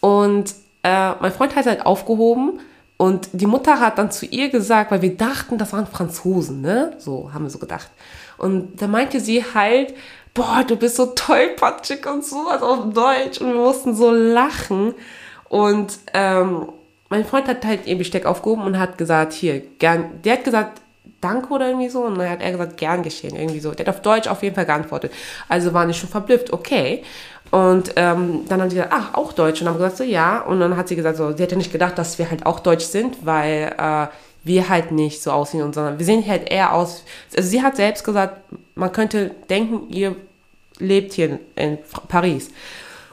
[0.00, 2.60] und äh, mein Freund hat halt aufgehoben
[3.02, 6.94] und die Mutter hat dann zu ihr gesagt, weil wir dachten, das waren Franzosen, ne?
[6.98, 7.90] So haben wir so gedacht.
[8.38, 9.92] Und da meinte sie halt,
[10.34, 13.40] boah, du bist so tollpatschig und so, also auf Deutsch.
[13.40, 14.94] Und wir mussten so lachen.
[15.48, 16.68] Und ähm,
[17.12, 20.80] mein Freund hat halt ihr Besteck aufgehoben und hat gesagt, hier, gern, der hat gesagt,
[21.20, 22.04] danke oder irgendwie so.
[22.04, 23.72] Und dann hat er gesagt, gern geschehen, irgendwie so.
[23.72, 25.12] Der hat auf Deutsch auf jeden Fall geantwortet.
[25.46, 27.02] Also waren ich schon verblüfft, okay.
[27.50, 29.60] Und ähm, dann haben sie gesagt, ach, auch Deutsch.
[29.60, 30.40] Und haben gesagt, so, ja.
[30.40, 32.86] Und dann hat sie gesagt, so, sie hätte nicht gedacht, dass wir halt auch Deutsch
[32.86, 34.06] sind, weil äh,
[34.42, 37.04] wir halt nicht so aussehen, sondern wir sehen halt eher aus.
[37.36, 38.38] Also sie hat selbst gesagt,
[38.74, 40.16] man könnte denken, ihr
[40.78, 41.76] lebt hier in
[42.08, 42.50] Paris.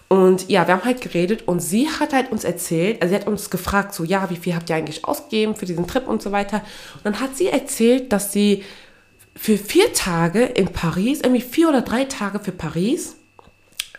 [0.10, 3.28] Und ja, wir haben halt geredet und sie hat halt uns erzählt, also sie hat
[3.28, 6.32] uns gefragt, so, ja, wie viel habt ihr eigentlich ausgegeben für diesen Trip und so
[6.32, 6.64] weiter.
[6.96, 8.64] Und dann hat sie erzählt, dass sie
[9.36, 13.18] für vier Tage in Paris, irgendwie vier oder drei Tage für Paris,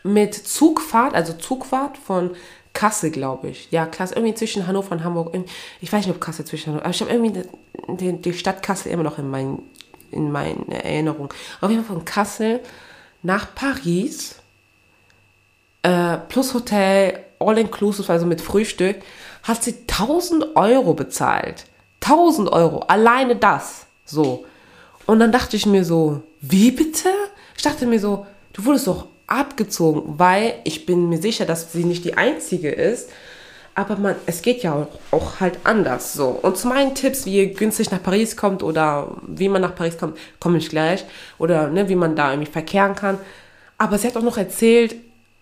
[0.03, 2.31] mit Zugfahrt, also Zugfahrt von
[2.73, 3.70] Kassel, glaube ich.
[3.70, 5.37] Ja, klasse, irgendwie zwischen Hannover und Hamburg.
[5.81, 7.42] Ich weiß nicht, ob Kassel zwischen Hannover, aber ich habe irgendwie
[7.88, 9.61] die, die, Stadt Kassel immer noch in, mein,
[10.11, 11.31] in meinen Erinnerungen.
[11.61, 12.61] Auf jeden Fall von Kassel
[13.23, 14.39] nach Paris,
[15.83, 18.97] äh, plus Hotel, all inclusive, also mit Frühstück,
[19.43, 21.64] hat sie 1000 Euro bezahlt.
[22.03, 23.87] 1000 Euro, alleine das.
[24.05, 24.45] So.
[25.07, 27.09] Und dann dachte ich mir so, wie bitte?
[27.57, 31.85] Ich dachte mir so, du wurdest doch abgezogen, weil ich bin mir sicher, dass sie
[31.85, 33.11] nicht die einzige ist.
[33.75, 36.29] Aber man, es geht ja auch, auch halt anders so.
[36.29, 39.97] Und zu meinen Tipps, wie ihr günstig nach Paris kommt oder wie man nach Paris
[39.97, 41.05] kommt, komme ich gleich.
[41.38, 43.19] Oder ne, wie man da irgendwie verkehren kann.
[43.79, 44.97] Aber sie hat auch noch erzählt,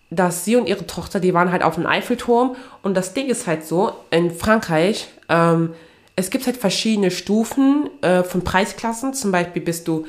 [0.09, 2.55] dass sie und ihre Tochter, die waren halt auf dem Eiffelturm.
[2.81, 5.73] Und das Ding ist halt so, in Frankreich, ähm,
[6.15, 9.13] es gibt halt verschiedene Stufen äh, von Preisklassen.
[9.13, 10.05] Zum Beispiel bist du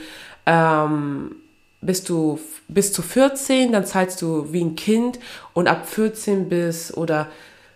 [0.46, 1.36] ähm,
[1.82, 5.18] bist du bis zu 14, dann zahlst du wie ein Kind
[5.54, 7.28] und ab 14 bis oder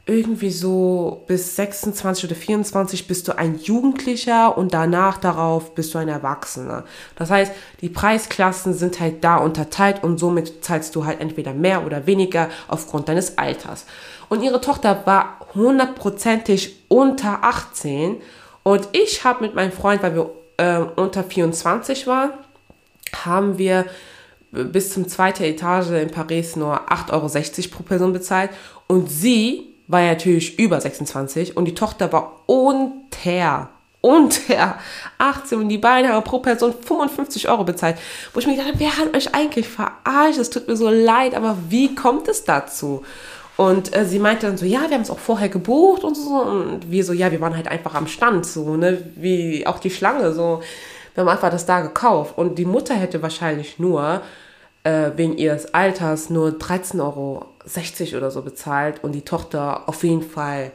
[0.06, 5.98] irgendwie so bis 26 oder 24 bist du ein Jugendlicher und danach darauf bist du
[5.98, 6.84] ein Erwachsener.
[7.16, 11.86] Das heißt, die Preisklassen sind halt da unterteilt und somit zahlst du halt entweder mehr
[11.86, 13.86] oder weniger aufgrund deines Alters.
[14.28, 18.16] Und ihre Tochter war hundertprozentig unter 18
[18.62, 22.30] und ich habe mit meinem Freund, weil wir äh, unter 24 waren,
[23.24, 23.86] haben wir
[24.52, 27.10] bis zum zweiten Etage in Paris nur 8,60
[27.58, 28.50] Euro pro Person bezahlt.
[28.86, 33.68] Und sie war ja natürlich über 26 und die Tochter war unter,
[34.00, 34.78] unter
[35.18, 37.96] 18 und die beiden haben pro Person 55 Euro bezahlt.
[38.32, 40.38] Wo ich mir gedacht habe, wer hat euch eigentlich verarscht?
[40.38, 43.02] Es tut mir so leid, aber wie kommt es dazu?
[43.56, 46.42] Und äh, sie meinte dann so, ja, wir haben es auch vorher gebucht und so.
[46.42, 49.90] Und wir so, ja, wir waren halt einfach am Stand, so, ne, wie auch die
[49.90, 50.60] Schlange, so
[51.14, 52.36] wir haben einfach das da gekauft.
[52.36, 54.20] Und die Mutter hätte wahrscheinlich nur
[54.82, 57.46] äh, wegen ihres Alters nur 13,60 Euro
[58.14, 60.72] oder so bezahlt und die Tochter auf jeden Fall,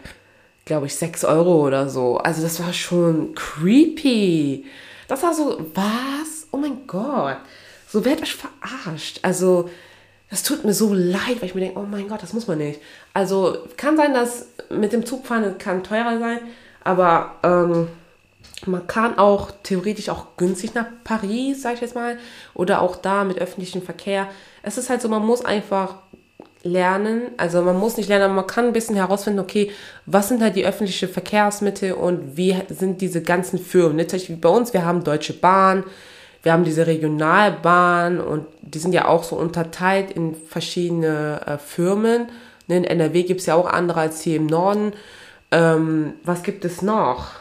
[0.65, 2.17] glaube ich, 6 Euro oder so.
[2.17, 4.65] Also das war schon creepy.
[5.07, 6.47] Das war so, was?
[6.51, 7.37] Oh mein Gott.
[7.87, 9.19] So werdet euch verarscht.
[9.23, 9.69] Also,
[10.29, 12.59] das tut mir so leid, weil ich mir denke, oh mein Gott, das muss man
[12.59, 12.79] nicht.
[13.13, 16.39] Also, kann sein, dass mit dem Zugfahren kann teurer sein,
[16.83, 17.87] aber ähm,
[18.65, 22.19] man kann auch theoretisch auch günstig nach Paris, sag ich jetzt mal,
[22.53, 24.27] oder auch da mit öffentlichem Verkehr.
[24.61, 25.95] Es ist halt so, man muss einfach
[26.63, 29.71] lernen, also man muss nicht lernen, aber man kann ein bisschen herausfinden, okay,
[30.05, 33.97] was sind halt die öffentlichen Verkehrsmittel und wie sind diese ganzen Firmen.
[33.97, 35.83] Natürlich wie bei uns, wir haben Deutsche Bahn,
[36.43, 42.29] wir haben diese Regionalbahn und die sind ja auch so unterteilt in verschiedene äh, Firmen.
[42.67, 44.93] In NRW gibt es ja auch andere als hier im Norden.
[45.51, 47.31] Ähm, was gibt es noch?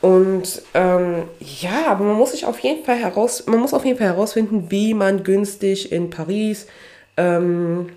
[0.00, 3.98] Und ähm, ja, aber man muss sich auf jeden Fall heraus, man muss auf jeden
[3.98, 6.66] Fall herausfinden, wie man günstig in Paris
[7.16, 7.90] ähm,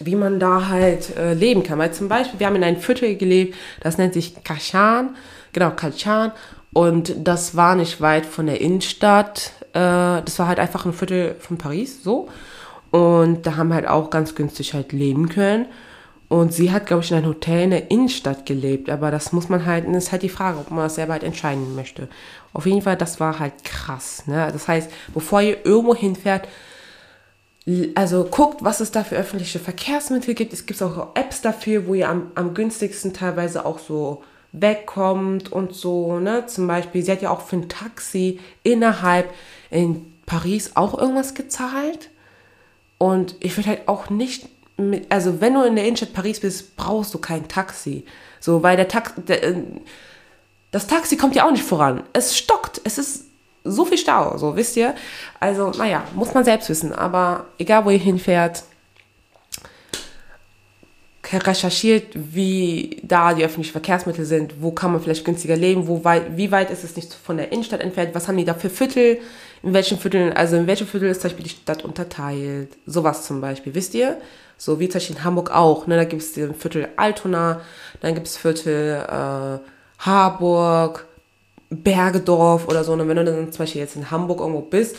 [0.00, 1.78] wie man da halt äh, leben kann.
[1.78, 5.16] Weil zum Beispiel, wir haben in einem Viertel gelebt, das nennt sich Kachan,
[5.56, 6.32] genau, Kachan,
[6.74, 9.52] und das war nicht weit von der Innenstadt.
[9.72, 12.28] Äh, das war halt einfach ein Viertel von Paris, so.
[12.90, 15.64] Und da haben wir halt auch ganz günstig halt leben können.
[16.28, 18.90] Und sie hat, glaube ich, in einem Hotel in der Innenstadt gelebt.
[18.90, 21.24] Aber das muss man halt, das ist halt die Frage, ob man das selber halt
[21.24, 22.08] entscheiden möchte.
[22.52, 24.24] Auf jeden Fall, das war halt krass.
[24.26, 24.50] Ne?
[24.52, 26.46] Das heißt, bevor ihr irgendwo hinfährt,
[27.94, 30.52] also guckt, was es da für öffentliche Verkehrsmittel gibt.
[30.52, 35.74] Es gibt auch Apps dafür, wo ihr am, am günstigsten teilweise auch so wegkommt und
[35.74, 36.18] so.
[36.18, 36.46] Ne?
[36.46, 39.32] Zum Beispiel, sie hat ja auch für ein Taxi innerhalb
[39.70, 42.10] in Paris auch irgendwas gezahlt.
[42.98, 46.76] Und ich würde halt auch nicht mit, also wenn du in der Innenstadt Paris bist,
[46.76, 48.04] brauchst du kein Taxi.
[48.40, 49.54] So, weil der Taxi, äh,
[50.70, 52.02] das Taxi kommt ja auch nicht voran.
[52.12, 52.80] Es stockt.
[52.84, 53.24] Es ist
[53.64, 54.94] so viel Stau, so wisst ihr.
[55.40, 56.92] Also, naja, muss man selbst wissen.
[56.92, 58.64] Aber egal, wo ihr hinfährt,
[61.38, 66.36] recherchiert, wie da die öffentlichen Verkehrsmittel sind, wo kann man vielleicht günstiger leben, wo weit,
[66.36, 69.18] wie weit ist es nicht von der Innenstadt entfernt, was haben die da für Viertel,
[69.62, 73.40] in welchen Vierteln, also in welchem Viertel ist zum Beispiel die Stadt unterteilt, sowas zum
[73.40, 74.18] Beispiel, wisst ihr?
[74.58, 75.96] So wie zum Beispiel in Hamburg auch, ne?
[75.96, 77.60] da gibt es den Viertel Altona,
[78.00, 79.58] dann gibt es Viertel äh,
[79.98, 81.06] Harburg,
[81.68, 84.96] Bergedorf oder so, und wenn du dann zum Beispiel jetzt in Hamburg irgendwo bist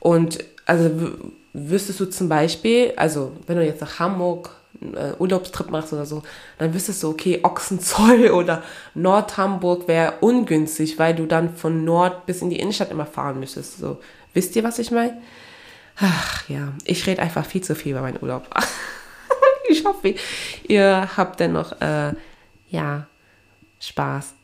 [0.00, 0.90] und also
[1.52, 6.22] wüsstest du zum Beispiel, also wenn du jetzt nach Hamburg äh, Urlaubstrip machst oder so,
[6.58, 8.62] dann wüsstest du, okay, Ochsenzoll oder
[8.94, 13.78] Nordhamburg wäre ungünstig, weil du dann von Nord bis in die Innenstadt immer fahren müsstest.
[13.78, 14.00] So,
[14.34, 15.20] wisst ihr, was ich meine?
[15.96, 18.48] Ach ja, ich rede einfach viel zu viel über meinen Urlaub.
[19.68, 20.14] ich hoffe,
[20.66, 22.14] ihr habt dennoch, äh,
[22.68, 23.06] ja,
[23.80, 24.34] Spaß.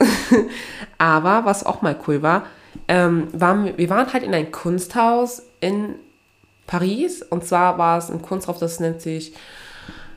[0.99, 2.47] Aber was auch mal cool war,
[2.89, 5.97] ähm, waren, wir waren halt in ein Kunsthaus in
[6.67, 7.23] Paris.
[7.23, 9.35] Und zwar war es ein Kunsthaus, das nennt sich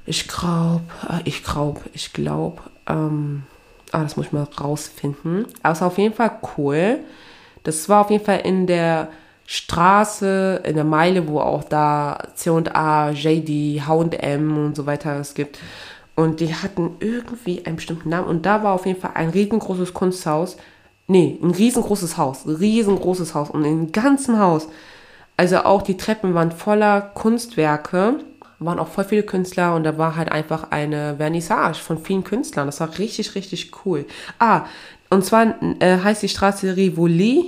[0.10, 3.43] ich glaube, äh, ich glaube, ich glaube, ähm,
[3.91, 5.45] ah, das muss ich mal rausfinden.
[5.62, 7.00] Aber es war auf jeden Fall cool.
[7.63, 9.10] Das war auf jeden Fall in der
[9.45, 15.60] Straße, in der Meile, wo auch da C&A, JD, H&M und so weiter es gibt.
[16.15, 18.28] Und die hatten irgendwie einen bestimmten Namen.
[18.28, 20.58] Und da war auf jeden Fall ein riesengroßes Kunsthaus.
[21.08, 22.48] Nee, ein riesengroßes Haus.
[22.48, 23.52] Riesengroßes Haus.
[23.52, 24.67] Und im ganzen Haus,
[25.38, 28.19] also auch die Treppen waren voller Kunstwerke
[28.60, 32.67] waren auch voll viele Künstler und da war halt einfach eine Vernissage von vielen Künstlern.
[32.67, 34.06] Das war richtig, richtig cool.
[34.38, 34.65] Ah,
[35.10, 37.45] und zwar äh, heißt die Straße Rivoli,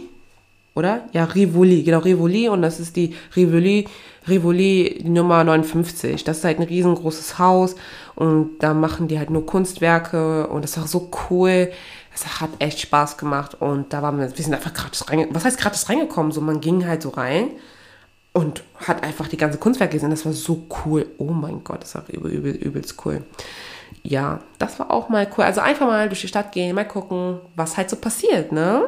[0.73, 1.01] oder?
[1.11, 3.87] Ja, Rivoli, genau, Rivoli und das ist die Rivoli,
[4.27, 6.23] Rivoli Nummer 59.
[6.23, 7.75] Das ist halt ein riesengroßes Haus
[8.15, 11.71] und da machen die halt nur Kunstwerke und das war so cool.
[12.13, 15.35] Es hat echt Spaß gemacht und da waren wir, wir sind einfach gratis reingekommen.
[15.35, 16.31] Was heißt gratis reingekommen?
[16.31, 17.51] So, man ging halt so rein
[18.33, 20.09] und hat einfach die ganze Kunstwerke gesehen.
[20.09, 21.07] Das war so cool.
[21.17, 23.23] Oh mein Gott, das war übel, übel, übelst cool.
[24.03, 25.43] Ja, das war auch mal cool.
[25.43, 28.87] Also einfach mal durch die Stadt gehen, mal gucken, was halt so passiert, ne?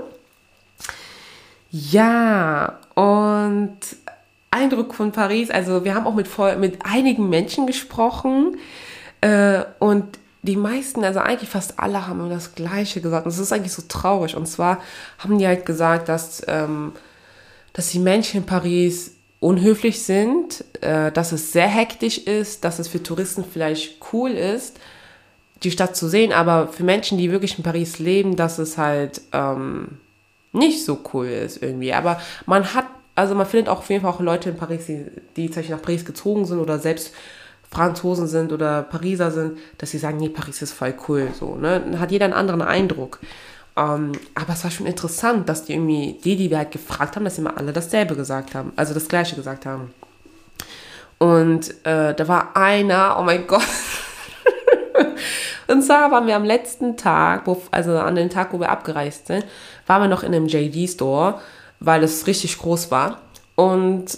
[1.69, 3.77] Ja, und
[4.51, 6.29] Eindruck von Paris, also wir haben auch mit,
[6.59, 8.57] mit einigen Menschen gesprochen
[9.21, 13.25] äh, und die meisten, also eigentlich fast alle haben das Gleiche gesagt.
[13.25, 14.35] Und es ist eigentlich so traurig.
[14.35, 14.79] Und zwar
[15.17, 16.91] haben die halt gesagt, dass, ähm,
[17.71, 19.12] dass die Menschen in Paris
[19.43, 24.79] unhöflich sind, äh, dass es sehr hektisch ist, dass es für Touristen vielleicht cool ist,
[25.63, 29.21] die Stadt zu sehen, aber für Menschen, die wirklich in Paris leben, dass es halt
[29.33, 29.97] ähm,
[30.53, 31.93] nicht so cool ist irgendwie.
[31.93, 35.05] Aber man hat, also man findet auch auf jeden Fall auch Leute in Paris, die,
[35.35, 37.13] die zum Beispiel nach Paris gezogen sind oder selbst
[37.69, 41.99] Franzosen sind oder Pariser sind, dass sie sagen, nee, Paris ist voll cool, so, ne?
[41.99, 43.19] Hat jeder einen anderen Eindruck.
[43.75, 47.25] Ähm, aber es war schon interessant, dass die irgendwie, die, die wir halt gefragt haben,
[47.25, 49.93] dass immer alle dasselbe gesagt haben, also das gleiche gesagt haben.
[51.17, 53.61] Und äh, da war einer, oh mein Gott.
[55.67, 59.27] Und zwar waren wir am letzten Tag, wo, also an dem Tag, wo wir abgereist
[59.27, 59.45] sind,
[59.87, 61.39] waren wir noch in einem JD-Store,
[61.79, 63.21] weil es richtig groß war.
[63.55, 64.17] Und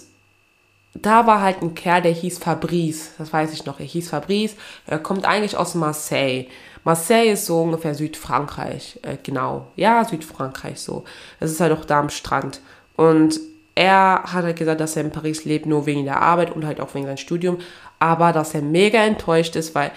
[0.95, 4.55] da war halt ein Kerl, der hieß Fabrice, das weiß ich noch, er hieß Fabrice,
[4.87, 6.47] er kommt eigentlich aus Marseille.
[6.85, 9.67] Marseille ist so ungefähr Südfrankreich, äh, genau.
[9.75, 11.03] Ja, Südfrankreich so.
[11.39, 12.61] Das ist halt auch da am Strand.
[12.95, 13.39] Und
[13.73, 16.79] er hat halt gesagt, dass er in Paris lebt, nur wegen der Arbeit und halt
[16.79, 17.57] auch wegen seinem Studium.
[17.99, 19.91] Aber dass er mega enttäuscht ist, weil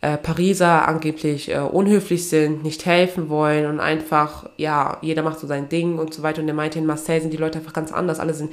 [0.00, 5.46] äh, Pariser angeblich äh, unhöflich sind, nicht helfen wollen und einfach, ja, jeder macht so
[5.46, 6.42] sein Ding und so weiter.
[6.42, 8.18] Und er meinte, in Marseille sind die Leute einfach ganz anders.
[8.18, 8.52] Alle sind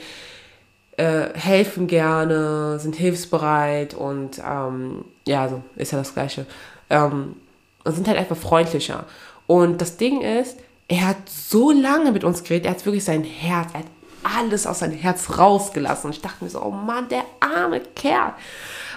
[0.97, 6.46] äh, helfen gerne, sind hilfsbereit und ähm, ja, so ist ja das Gleiche.
[6.92, 7.35] Ähm,
[7.84, 9.06] und sind halt einfach freundlicher.
[9.48, 10.58] Und das Ding ist,
[10.88, 13.88] er hat so lange mit uns geredet, er hat wirklich sein Herz, er hat
[14.23, 16.08] alles aus seinem Herz rausgelassen.
[16.08, 18.34] Und ich dachte mir so, oh Mann, der arme Kerl.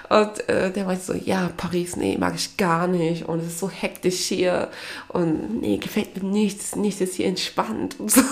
[0.09, 3.29] Und äh, der meinte so, ja, Paris, nee, mag ich gar nicht.
[3.29, 4.69] Und es ist so hektisch hier.
[5.09, 6.77] Und nee, gefällt mir nichts.
[6.77, 7.99] Nichts ist hier entspannt.
[7.99, 8.21] Und so.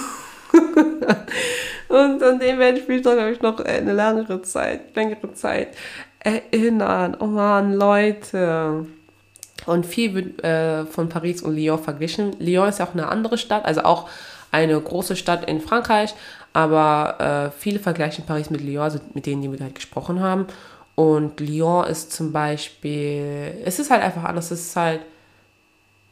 [1.89, 5.77] Und an dem werde ich mich doch, glaube ich, noch eine längere Zeit, längere Zeit
[6.19, 7.17] erinnern.
[7.19, 8.87] Oh man, Leute.
[9.71, 12.35] Und viel wird äh, von Paris und Lyon verglichen.
[12.41, 14.09] Lyon ist ja auch eine andere Stadt, also auch
[14.51, 16.13] eine große Stadt in Frankreich,
[16.53, 20.49] aber äh, viele vergleichen Paris mit Lyon, also mit denen, die wir halt gesprochen haben.
[20.97, 25.03] Und Lyon ist zum Beispiel, es ist halt einfach anders, es ist halt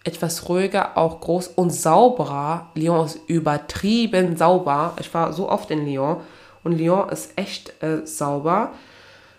[0.04, 2.68] etwas ruhiger, auch groß und sauberer.
[2.76, 4.94] Lyon ist übertrieben sauber.
[5.00, 6.18] Ich war so oft in Lyon
[6.62, 8.70] und Lyon ist echt äh, sauber,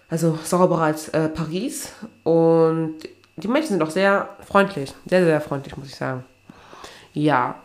[0.10, 1.94] also sauberer als äh, Paris.
[2.26, 2.98] Und
[3.44, 6.24] die Menschen sind auch sehr freundlich, sehr, sehr freundlich, muss ich sagen.
[7.14, 7.56] Ja,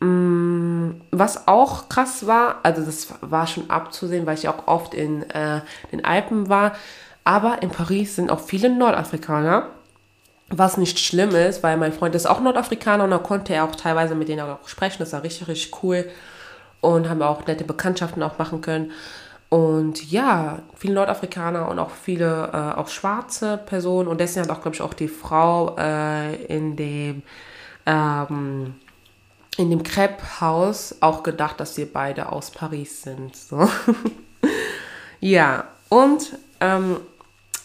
[0.00, 5.28] Mm, was auch krass war, also das war schon abzusehen, weil ich auch oft in
[5.30, 5.60] äh,
[5.90, 6.76] den Alpen war,
[7.24, 9.66] aber in Paris sind auch viele Nordafrikaner,
[10.50, 13.74] was nicht schlimm ist, weil mein Freund ist auch Nordafrikaner und da konnte er auch
[13.74, 16.08] teilweise mit denen auch sprechen, das war richtig, richtig cool
[16.80, 18.92] und haben auch nette Bekanntschaften auch machen können.
[19.48, 24.60] Und ja, viele Nordafrikaner und auch viele äh, auch schwarze Personen und deswegen hat auch,
[24.60, 27.22] glaube ich, auch die Frau äh, in dem
[27.86, 28.74] ähm,
[29.56, 33.34] in dem Crepe-Haus auch gedacht, dass wir beide aus Paris sind.
[33.34, 33.68] So.
[35.20, 36.98] ja, und ähm,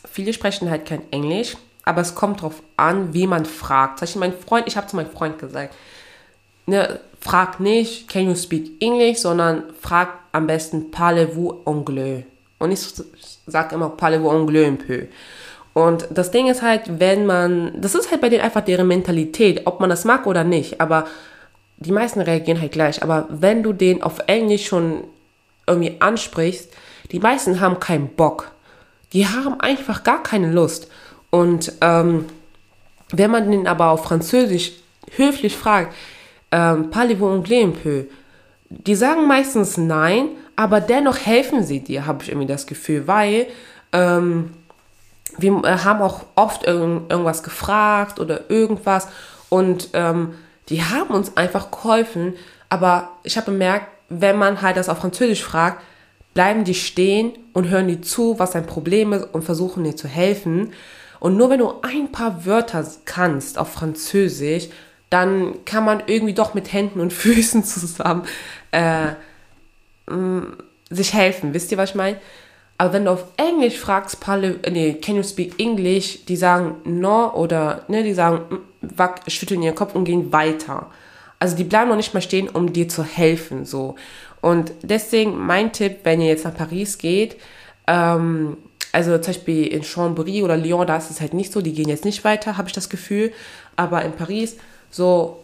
[0.09, 3.99] viele sprechen halt kein Englisch, aber es kommt darauf an, wie man fragt.
[4.07, 5.75] Zum mein Freund, ich habe zu meinem Freund gesagt,
[6.65, 12.25] ne, frag nicht, can you speak English, sondern frag am besten, parlez-vous anglais?
[12.59, 12.81] Und ich
[13.47, 15.07] sage immer, parlez-vous anglais un peu.
[15.73, 19.61] Und das Ding ist halt, wenn man, das ist halt bei denen einfach deren Mentalität,
[19.65, 21.05] ob man das mag oder nicht, aber
[21.77, 25.03] die meisten reagieren halt gleich, aber wenn du den auf Englisch schon
[25.65, 26.69] irgendwie ansprichst,
[27.11, 28.51] die meisten haben keinen Bock.
[29.13, 30.87] Die haben einfach gar keine Lust.
[31.29, 32.25] Und ähm,
[33.11, 34.71] wenn man den aber auf Französisch
[35.15, 35.93] höflich fragt,
[36.51, 38.03] ähm, parlez-vous anglais un peu?
[38.85, 43.47] Die sagen meistens nein, aber dennoch helfen sie dir, habe ich irgendwie das Gefühl, weil
[43.91, 44.53] ähm,
[45.37, 49.07] wir äh, haben auch oft irgend, irgendwas gefragt oder irgendwas
[49.49, 50.35] und ähm,
[50.69, 52.33] die haben uns einfach geholfen,
[52.69, 55.81] aber ich habe bemerkt, wenn man halt das auf Französisch fragt,
[56.33, 60.07] bleiben die stehen und hören die zu, was dein Problem ist und versuchen dir zu
[60.07, 60.73] helfen.
[61.19, 64.69] Und nur wenn du ein paar Wörter kannst auf Französisch,
[65.09, 68.23] dann kann man irgendwie doch mit Händen und Füßen zusammen
[68.73, 69.13] äh,
[70.89, 71.53] sich helfen.
[71.53, 72.17] Wisst ihr, was ich meine?
[72.77, 76.25] Aber wenn du auf Englisch fragst, parle, nee, can you speak English?
[76.25, 80.87] Die sagen no oder ne, die sagen wack, schütteln ihren Kopf und gehen weiter.
[81.39, 83.95] Also die bleiben noch nicht mal stehen, um dir zu helfen, so.
[84.41, 87.37] Und deswegen mein Tipp, wenn ihr jetzt nach Paris geht,
[87.87, 88.57] ähm,
[88.91, 91.89] also zum Beispiel in Chambéry oder Lyon, da ist es halt nicht so, die gehen
[91.89, 93.31] jetzt nicht weiter, habe ich das Gefühl.
[93.75, 94.57] Aber in Paris,
[94.89, 95.42] so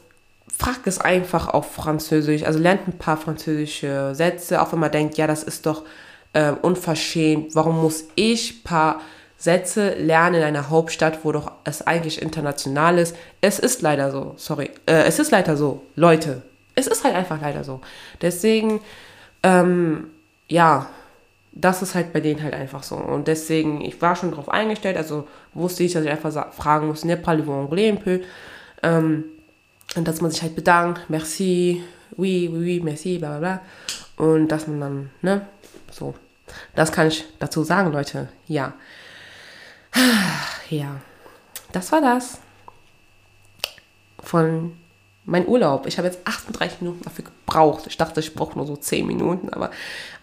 [0.56, 5.18] fragt es einfach auf Französisch, also lernt ein paar französische Sätze, auch wenn man denkt,
[5.18, 5.84] ja, das ist doch
[6.34, 7.56] äh, unverschämt.
[7.56, 9.02] Warum muss ich paar
[9.38, 13.16] Sätze lernen in einer Hauptstadt, wo doch es eigentlich international ist?
[13.41, 14.72] Es ist leider so, sorry.
[14.86, 16.41] Äh, es ist leider so, Leute.
[16.76, 17.82] Es ist halt einfach leider so.
[18.22, 18.82] Deswegen,
[19.43, 20.08] ähm,
[20.47, 20.88] ja,
[21.52, 22.95] das ist halt bei denen halt einfach so.
[22.95, 27.06] Und deswegen, ich war schon darauf eingestellt, also wusste ich, dass ich einfach fragen muss,
[27.06, 28.20] ne parlez-vous anglais un peu?
[28.84, 29.24] Ähm,
[29.95, 31.83] und dass man sich halt bedankt, merci,
[32.17, 33.61] oui, oui, oui, merci, bla bla bla.
[34.25, 35.45] Und dass man dann, ne,
[35.91, 36.13] so.
[36.75, 38.29] Das kann ich dazu sagen, Leute.
[38.47, 38.73] Ja.
[40.69, 41.01] Ja.
[41.71, 42.37] Das war das.
[44.21, 44.77] Von
[45.25, 45.87] meinem Urlaub.
[45.87, 47.85] Ich habe jetzt 38 Minuten dafür gebraucht.
[47.87, 49.71] Ich dachte, ich brauche nur so 10 Minuten, aber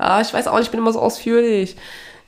[0.01, 1.77] äh, ich weiß auch nicht, ich bin immer so ausführlich.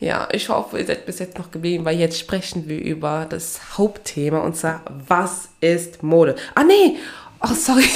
[0.00, 3.78] Ja, ich hoffe, ihr seid bis jetzt noch geblieben, weil jetzt sprechen wir über das
[3.78, 6.36] Hauptthema und zwar, was ist Mode?
[6.54, 6.98] Ah, nee!
[7.40, 7.88] Oh, sorry.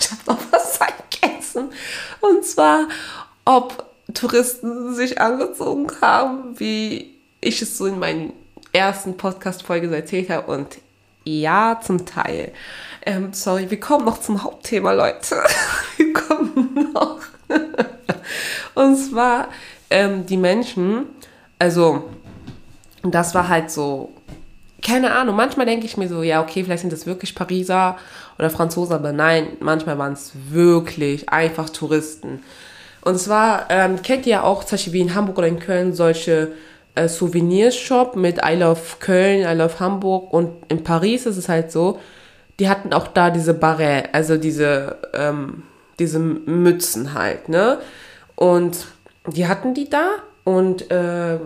[0.00, 1.70] Ich habe noch was vergessen.
[2.20, 2.88] Und zwar,
[3.44, 3.84] ob
[4.14, 8.32] Touristen sich angezogen haben, wie ich es so in meinen
[8.72, 10.50] ersten Podcast-Folgen erzählt habe.
[10.50, 10.78] Und
[11.24, 12.52] ja, zum Teil.
[13.04, 15.36] Ähm, sorry, wir kommen noch zum Hauptthema, Leute.
[15.96, 17.20] wir kommen noch.
[18.74, 19.48] Und zwar
[19.90, 21.06] ähm, die Menschen,
[21.58, 22.08] also
[23.02, 24.12] das war halt so,
[24.82, 27.98] keine Ahnung, manchmal denke ich mir so, ja, okay, vielleicht sind das wirklich Pariser
[28.40, 32.42] oder Franzosen, aber nein, manchmal waren es wirklich einfach Touristen.
[33.02, 35.92] Und zwar ähm, kennt ihr ja auch, zum Beispiel wie in Hamburg oder in Köln,
[35.92, 36.52] solche
[36.94, 40.32] äh, Souvenirshop mit I Love Köln, I Love Hamburg.
[40.32, 41.98] Und in Paris ist es halt so,
[42.58, 45.64] die hatten auch da diese Barret, also diese, ähm,
[45.98, 47.78] diese Mützen halt, ne?
[48.36, 48.86] Und
[49.26, 50.08] die hatten die da
[50.44, 51.38] und äh,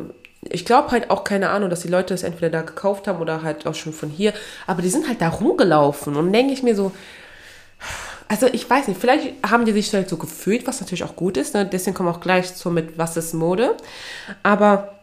[0.50, 3.42] ich glaube halt auch, keine Ahnung, dass die Leute das entweder da gekauft haben oder
[3.42, 4.32] halt auch schon von hier,
[4.66, 6.92] aber die sind halt da rumgelaufen und denke ich mir so,
[8.28, 11.36] also ich weiß nicht, vielleicht haben die sich halt so gefühlt, was natürlich auch gut
[11.36, 11.54] ist.
[11.54, 11.66] Ne?
[11.66, 13.76] Deswegen kommen wir auch gleich so mit, was ist Mode.
[14.42, 14.94] Aber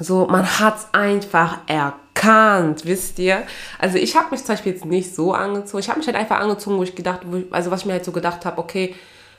[0.00, 3.42] so, man hat es einfach erkannt, wisst ihr?
[3.78, 5.80] Also ich habe mich zum Beispiel jetzt nicht so angezogen.
[5.80, 7.92] Ich habe mich halt einfach angezogen, wo ich gedacht, wo ich, also was ich mir
[7.92, 8.94] halt so gedacht habe, okay,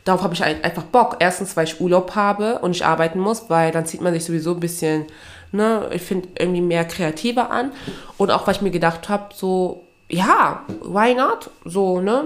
[0.10, 1.18] darauf habe ich einfach Bock.
[1.20, 4.54] Erstens, weil ich Urlaub habe und ich arbeiten muss, weil dann zieht man sich sowieso
[4.54, 5.06] ein bisschen,
[5.52, 7.72] ne, ich finde irgendwie mehr kreativer an.
[8.18, 11.52] Und auch, weil ich mir gedacht habe, so, ja, why not?
[11.64, 12.26] So, ne?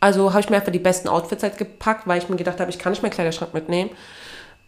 [0.00, 2.70] Also habe ich mir einfach die besten Outfits halt gepackt, weil ich mir gedacht habe,
[2.70, 3.90] ich kann nicht meinen Kleiderschrank mitnehmen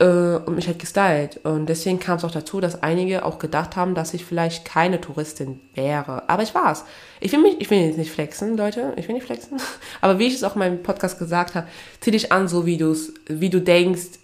[0.00, 1.38] äh, und mich halt gestylt.
[1.44, 5.00] Und deswegen kam es auch dazu, dass einige auch gedacht haben, dass ich vielleicht keine
[5.00, 6.28] Touristin wäre.
[6.28, 6.84] Aber ich war's.
[7.20, 8.94] Ich will mich, ich will jetzt nicht flexen, Leute.
[8.96, 9.58] Ich will nicht flexen.
[10.00, 11.68] Aber wie ich es auch in meinem Podcast gesagt habe,
[12.00, 12.96] zieh dich an, so wie du
[13.26, 14.18] wie du denkst,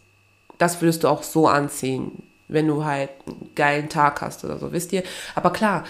[0.58, 4.72] das würdest du auch so anziehen, wenn du halt einen geilen Tag hast oder so,
[4.72, 5.02] wisst ihr?
[5.34, 5.84] Aber klar,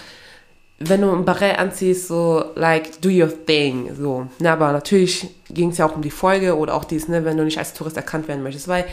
[0.79, 4.27] wenn du ein Barett anziehst, so, like, do your thing, so.
[4.39, 7.37] Na, aber natürlich ging es ja auch um die Folge oder auch dies, ne, wenn
[7.37, 8.85] du nicht als Tourist erkannt werden möchtest, weil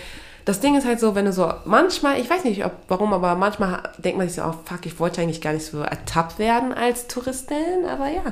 [0.44, 3.34] das Ding ist halt so, wenn du so, manchmal, ich weiß nicht ob, warum, aber
[3.34, 6.72] manchmal denkt man sich so, oh fuck, ich wollte eigentlich gar nicht so ertappt werden
[6.72, 8.22] als Touristin, aber ja.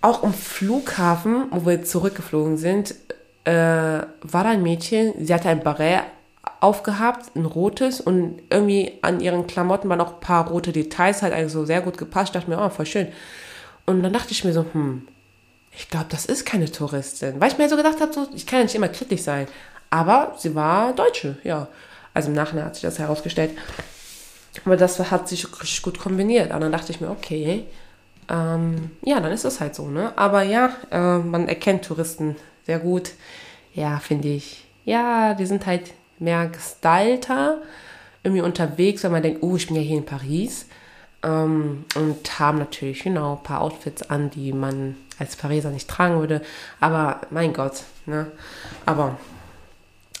[0.00, 2.94] Auch im Flughafen, wo wir zurückgeflogen sind,
[3.44, 6.02] äh, war da ein Mädchen, sie hatte ein Barett
[6.60, 11.34] aufgehabt, ein rotes und irgendwie an ihren Klamotten waren auch ein paar rote Details, halt
[11.34, 12.28] also sehr gut gepasst.
[12.28, 13.08] Ich dachte mir, oh, voll schön.
[13.86, 15.06] Und dann dachte ich mir so, hm,
[15.72, 17.40] ich glaube, das ist keine Touristin.
[17.40, 19.46] Weil ich mir so gedacht habe, so, ich kann ja nicht immer kritisch sein.
[19.90, 21.68] Aber sie war Deutsche, ja.
[22.14, 23.52] Also im Nachhinein hat sich das herausgestellt.
[24.64, 26.52] Aber das hat sich richtig gut kombiniert.
[26.52, 27.64] Und dann dachte ich mir, okay,
[28.28, 30.12] ähm, ja, dann ist das halt so, ne?
[30.16, 32.36] Aber ja, äh, man erkennt Touristen
[32.66, 33.12] sehr gut.
[33.74, 34.66] Ja, finde ich.
[34.84, 37.58] Ja, die sind halt mehr gestylter,
[38.22, 40.66] irgendwie unterwegs, wenn man denkt, oh, ich bin ja hier in Paris.
[41.22, 46.18] Ähm, und haben natürlich, genau, ein paar Outfits an, die man als Pariser nicht tragen
[46.20, 46.42] würde.
[46.80, 48.30] Aber mein Gott, ne?
[48.86, 49.16] Aber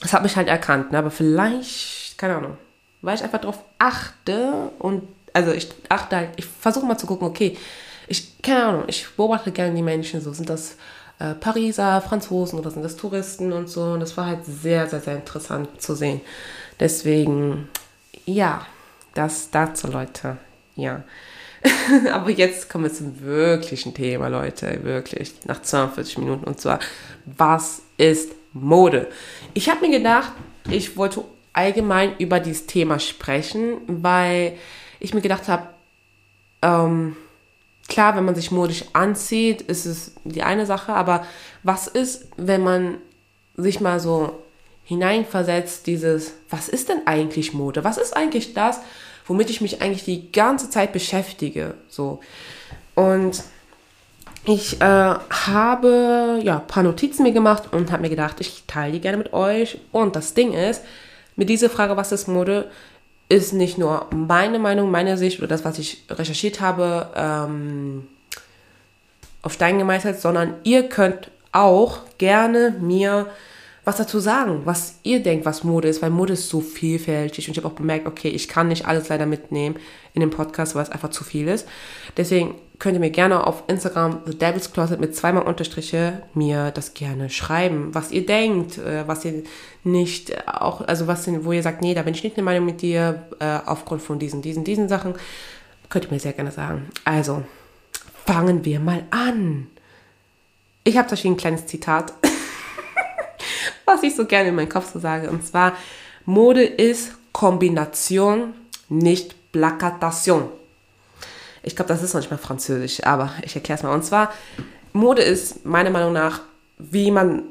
[0.00, 0.98] das hat mich halt erkannt, ne?
[0.98, 2.56] Aber vielleicht, keine Ahnung,
[3.02, 7.28] weil ich einfach darauf achte und also ich achte halt, ich versuche mal zu gucken,
[7.28, 7.56] okay,
[8.08, 10.76] ich, keine Ahnung, ich beobachte gerne die Menschen so, sind das
[11.18, 13.82] äh, Pariser, Franzosen oder sind das Touristen und so.
[13.82, 16.20] Und das war halt sehr, sehr, sehr interessant zu sehen.
[16.80, 17.68] Deswegen,
[18.24, 18.66] ja,
[19.14, 20.38] das dazu, Leute.
[20.76, 21.02] Ja.
[22.12, 24.84] Aber jetzt kommen wir zum wirklichen Thema, Leute.
[24.84, 25.34] Wirklich.
[25.44, 26.44] Nach 42 Minuten.
[26.44, 26.78] Und zwar,
[27.24, 29.08] was ist Mode?
[29.54, 30.32] Ich habe mir gedacht,
[30.70, 34.56] ich wollte allgemein über dieses Thema sprechen, weil
[35.00, 35.68] ich mir gedacht habe,
[36.62, 37.16] ähm,
[37.88, 41.26] klar, wenn man sich modisch anzieht, ist es die eine Sache, aber
[41.62, 42.98] was ist, wenn man
[43.56, 44.42] sich mal so
[44.84, 47.84] hineinversetzt, dieses, was ist denn eigentlich Mode?
[47.84, 48.80] Was ist eigentlich das,
[49.26, 51.74] womit ich mich eigentlich die ganze Zeit beschäftige?
[51.88, 52.20] So.
[52.94, 53.42] Und
[54.48, 58.92] ich äh, habe ja ein paar Notizen mir gemacht und habe mir gedacht, ich teile
[58.92, 59.78] die gerne mit euch.
[59.92, 60.82] Und das Ding ist,
[61.36, 62.70] mit dieser Frage, was ist Mode,
[63.28, 68.06] ist nicht nur meine Meinung, meine Sicht oder das, was ich recherchiert habe, ähm,
[69.42, 73.26] auf Stein gemeißelt, sondern ihr könnt auch gerne mir
[73.84, 77.52] was dazu sagen, was ihr denkt, was Mode ist, weil Mode ist so vielfältig und
[77.52, 79.76] ich habe auch bemerkt, okay, ich kann nicht alles leider mitnehmen
[80.12, 81.66] in dem Podcast, weil es einfach zu viel ist.
[82.16, 86.94] Deswegen könnt ihr mir gerne auf Instagram The Devil's Closet mit zweimal Unterstriche mir das
[86.94, 89.42] gerne schreiben, was ihr denkt, äh, was ihr
[89.84, 92.82] nicht auch, also was, wo ihr sagt, nee, da bin ich nicht eine Meinung mit
[92.82, 95.14] dir, äh, aufgrund von diesen, diesen, diesen Sachen,
[95.88, 96.88] könnt ihr mir sehr gerne sagen.
[97.04, 97.42] Also,
[98.24, 99.66] fangen wir mal an.
[100.84, 102.12] Ich habe zum Beispiel ein kleines Zitat
[103.88, 105.30] was ich so gerne in meinem Kopf so sage.
[105.30, 105.76] Und zwar,
[106.24, 108.54] Mode ist Kombination,
[108.88, 110.48] nicht Plakatation.
[111.62, 113.94] Ich glaube, das ist noch nicht mal französisch, aber ich erkläre es mal.
[113.94, 114.32] Und zwar,
[114.92, 116.40] Mode ist meiner Meinung nach,
[116.78, 117.42] wie man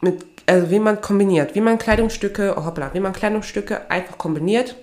[0.00, 4.76] mit, also wie man kombiniert, wie man Kleidungsstücke, oh hoppla, wie man Kleidungsstücke einfach kombiniert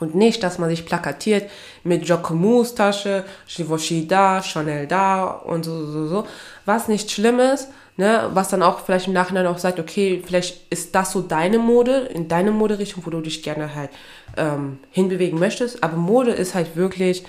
[0.00, 1.50] und nicht, dass man sich plakatiert
[1.84, 6.26] mit Jacquemus Tasche, Givenchy da, Chanel da und so, so, so,
[6.64, 10.72] was nicht schlimm ist, ne, was dann auch vielleicht im Nachhinein auch sagt, okay, vielleicht
[10.72, 13.90] ist das so deine Mode, in deine Moderichtung, wo du dich gerne halt
[14.36, 15.82] ähm, hinbewegen möchtest.
[15.82, 17.24] Aber Mode ist halt wirklich,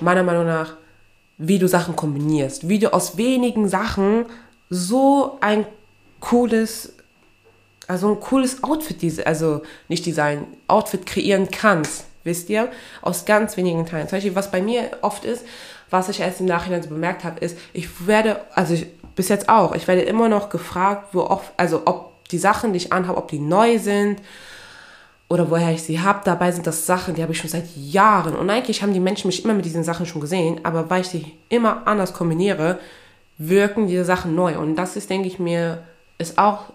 [0.00, 0.76] meiner Meinung nach,
[1.38, 4.26] wie du Sachen kombinierst, wie du aus wenigen Sachen
[4.70, 5.66] so ein
[6.20, 6.94] cooles,
[7.92, 12.70] also ein cooles Outfit, also nicht Design, Outfit kreieren kannst, wisst ihr,
[13.02, 14.08] aus ganz wenigen Teilen.
[14.08, 15.44] Zum Beispiel, was bei mir oft ist,
[15.90, 19.50] was ich erst im Nachhinein so bemerkt habe, ist, ich werde, also ich, bis jetzt
[19.50, 19.74] auch.
[19.74, 23.28] Ich werde immer noch gefragt, wo oft, also ob die Sachen, die ich anhabe, ob
[23.28, 24.22] die neu sind
[25.28, 26.22] oder woher ich sie habe.
[26.24, 28.34] Dabei sind das Sachen, die habe ich schon seit Jahren.
[28.34, 31.08] Und eigentlich haben die Menschen mich immer mit diesen Sachen schon gesehen, aber weil ich
[31.08, 32.78] sie immer anders kombiniere,
[33.36, 34.58] wirken diese Sachen neu.
[34.58, 35.82] Und das ist, denke ich mir,
[36.16, 36.72] ist auch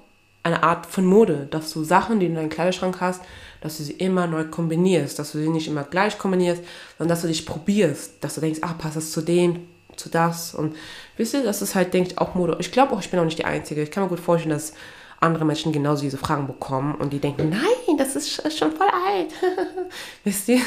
[0.47, 3.21] eine Art von Mode, dass du Sachen, die du in deinem Kleiderschrank hast,
[3.61, 6.63] dass du sie immer neu kombinierst, dass du sie nicht immer gleich kombinierst,
[6.97, 10.53] sondern dass du dich probierst, dass du denkst, ach, passt das zu dem, zu das
[10.53, 10.75] und
[11.17, 12.57] wisst ihr, das ist halt, denke ich, auch Mode.
[12.59, 13.81] Ich glaube auch, ich bin auch nicht die Einzige.
[13.81, 14.73] Ich kann mir gut vorstellen, dass
[15.19, 19.33] andere Menschen genauso diese Fragen bekommen und die denken, nein, das ist schon voll alt.
[20.23, 20.61] wisst ihr?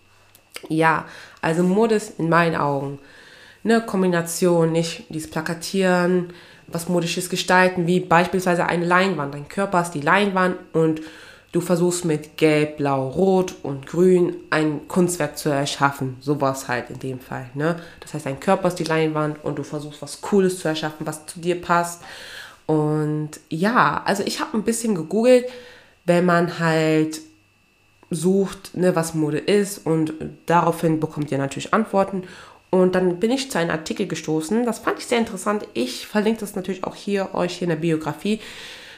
[0.68, 1.06] ja,
[1.40, 2.98] also Mode ist in meinen Augen
[3.64, 6.32] eine Kombination, nicht dieses Plakatieren,
[6.68, 9.34] was modisches gestalten, wie beispielsweise eine Leinwand.
[9.34, 11.00] Dein Körper ist die Leinwand und
[11.52, 16.16] du versuchst mit Gelb, Blau, Rot und Grün ein Kunstwerk zu erschaffen.
[16.20, 17.50] Sowas halt in dem Fall.
[17.54, 17.80] Ne?
[18.00, 21.26] Das heißt, dein Körper ist die Leinwand und du versuchst was Cooles zu erschaffen, was
[21.26, 22.02] zu dir passt.
[22.66, 25.46] Und ja, also ich habe ein bisschen gegoogelt,
[26.04, 27.20] wenn man halt
[28.10, 30.14] sucht, ne, was Mode ist und
[30.46, 32.24] daraufhin bekommt ihr natürlich Antworten.
[32.70, 35.66] Und dann bin ich zu einem Artikel gestoßen, das fand ich sehr interessant.
[35.72, 38.40] Ich verlinke das natürlich auch hier euch hier in der Biografie.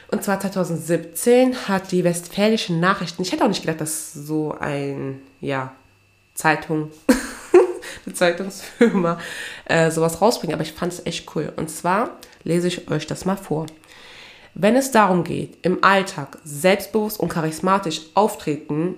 [0.09, 5.21] Und zwar 2017 hat die Westfälischen Nachrichten, ich hätte auch nicht gedacht, dass so ein,
[5.39, 5.73] ja,
[6.33, 6.91] Zeitung,
[8.05, 9.19] eine Zeitungsfirma
[9.65, 11.53] äh, sowas rausbringt, aber ich fand es echt cool.
[11.55, 13.67] Und zwar lese ich euch das mal vor.
[14.53, 18.95] Wenn es darum geht, im Alltag selbstbewusst und charismatisch auftreten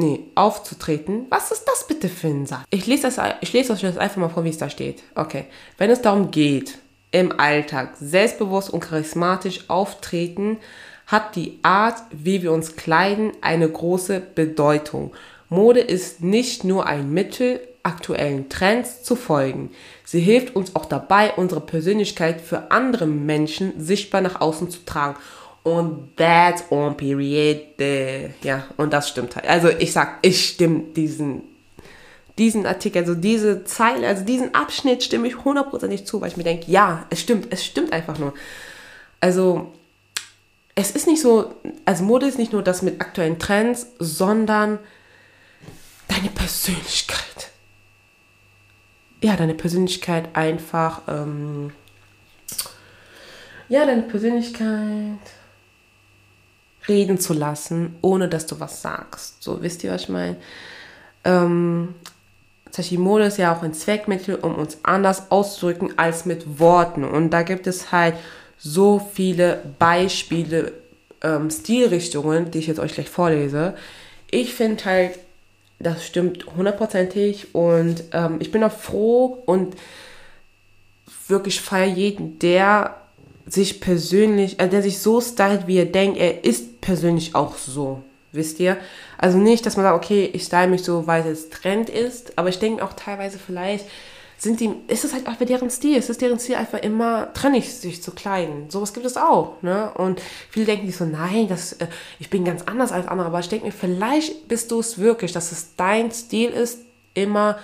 [0.00, 1.26] nee, aufzutreten.
[1.30, 2.64] Was ist das bitte für ein Satz?
[2.70, 5.02] Ich lese, das, ich lese euch das einfach mal vor, wie es da steht.
[5.14, 5.44] Okay.
[5.78, 6.78] Wenn es darum geht,
[7.12, 10.58] im Alltag selbstbewusst und charismatisch auftreten,
[11.06, 15.12] hat die Art, wie wir uns kleiden, eine große Bedeutung.
[15.48, 19.70] Mode ist nicht nur ein Mittel, aktuellen Trends zu folgen.
[20.04, 25.16] Sie hilft uns auch dabei, unsere Persönlichkeit für andere Menschen sichtbar nach außen zu tragen.
[25.62, 27.80] Und that's on period.
[27.80, 29.46] Äh, ja, und das stimmt halt.
[29.46, 31.42] Also ich sag, ich stimme diesen,
[32.38, 36.44] diesen Artikel, also diese Zeile, also diesen Abschnitt stimme ich hundertprozentig zu, weil ich mir
[36.44, 38.32] denke, ja, es stimmt, es stimmt einfach nur.
[39.20, 39.72] Also
[40.74, 41.54] es ist nicht so,
[41.84, 44.78] also Mode ist nicht nur das mit aktuellen Trends, sondern
[46.08, 47.50] deine Persönlichkeit.
[49.22, 51.72] Ja, deine Persönlichkeit einfach, ähm,
[53.68, 55.18] ja, deine Persönlichkeit
[56.90, 59.42] reden zu lassen, ohne dass du was sagst.
[59.42, 60.36] So, wisst ihr, was ich meine?
[61.24, 61.94] Ähm,
[62.92, 67.04] Mode ist ja auch ein Zweckmittel, um uns anders auszudrücken als mit Worten.
[67.04, 68.14] Und da gibt es halt
[68.58, 70.72] so viele Beispiele,
[71.22, 73.74] ähm, Stilrichtungen, die ich jetzt euch gleich vorlese.
[74.30, 75.18] Ich finde halt,
[75.78, 79.74] das stimmt hundertprozentig und ähm, ich bin auch froh und
[81.26, 82.99] wirklich feiere jeden, der
[83.50, 88.02] sich persönlich, also der sich so stylt, wie er denkt, er ist persönlich auch so.
[88.32, 88.76] Wisst ihr?
[89.18, 92.48] Also nicht, dass man sagt, okay, ich style mich so, weil es Trend ist, aber
[92.48, 93.86] ich denke auch teilweise vielleicht
[94.38, 97.74] sind die, ist es halt bei deren Stil, es ist deren Stil einfach immer trennig,
[97.74, 98.70] sich zu kleiden.
[98.70, 99.92] Sowas gibt es auch, ne?
[99.92, 101.88] Und viele denken sich so, nein, das, äh,
[102.18, 105.32] ich bin ganz anders als andere, aber ich denke mir, vielleicht bist du es wirklich,
[105.32, 106.78] dass es dein Stil ist,
[107.12, 107.58] immer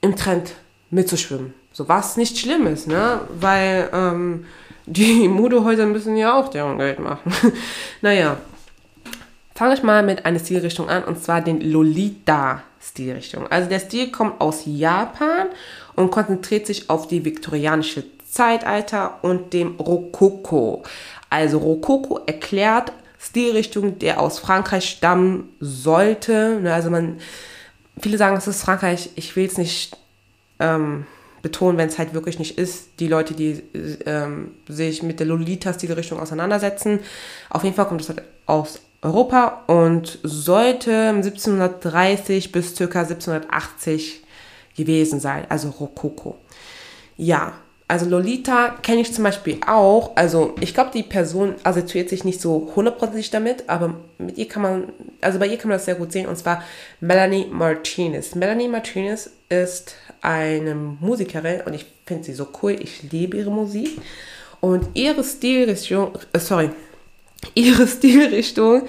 [0.00, 0.52] im Trend
[0.90, 1.52] mitzuschwimmen.
[1.78, 3.20] So was nicht schlimm ist, ne?
[3.38, 4.46] Weil ähm,
[4.86, 7.32] die Modehäuser müssen ja auch deren Geld machen.
[8.02, 8.36] naja,
[9.54, 13.46] fange ich mal mit einer Stilrichtung an und zwar den Lolita-Stilrichtung.
[13.46, 15.46] Also der Stil kommt aus Japan
[15.94, 20.82] und konzentriert sich auf die viktorianische Zeitalter und dem Rokoko.
[21.30, 26.58] Also Rokoko erklärt Stilrichtung, der aus Frankreich stammen sollte.
[26.60, 27.20] Ne, also man,
[28.00, 29.10] viele sagen, es ist Frankreich.
[29.14, 29.96] Ich will es nicht
[30.58, 31.06] ähm,
[31.42, 33.00] betonen, wenn es halt wirklich nicht ist.
[33.00, 33.62] Die Leute, die
[34.06, 37.00] ähm, sich mit der Lolita-Stilrichtung auseinandersetzen.
[37.50, 42.84] Auf jeden Fall kommt es halt aus Europa und sollte 1730 bis ca.
[42.84, 44.24] 1780
[44.76, 46.36] gewesen sein, also Rokoko.
[47.16, 47.52] Ja,
[47.88, 50.14] also Lolita kenne ich zum Beispiel auch.
[50.14, 54.60] Also ich glaube, die Person assoziiert sich nicht so hundertprozentig damit, aber mit ihr kann
[54.60, 56.62] man, also bei ihr kann man das sehr gut sehen, und zwar
[57.00, 58.34] Melanie Martinez.
[58.34, 62.76] Melanie Martinez ist eine Musikerin und ich finde sie so cool.
[62.78, 63.98] Ich liebe ihre Musik.
[64.60, 66.70] Und ihre Stilrichtung, äh, sorry,
[67.54, 68.82] ihre Stilrichtung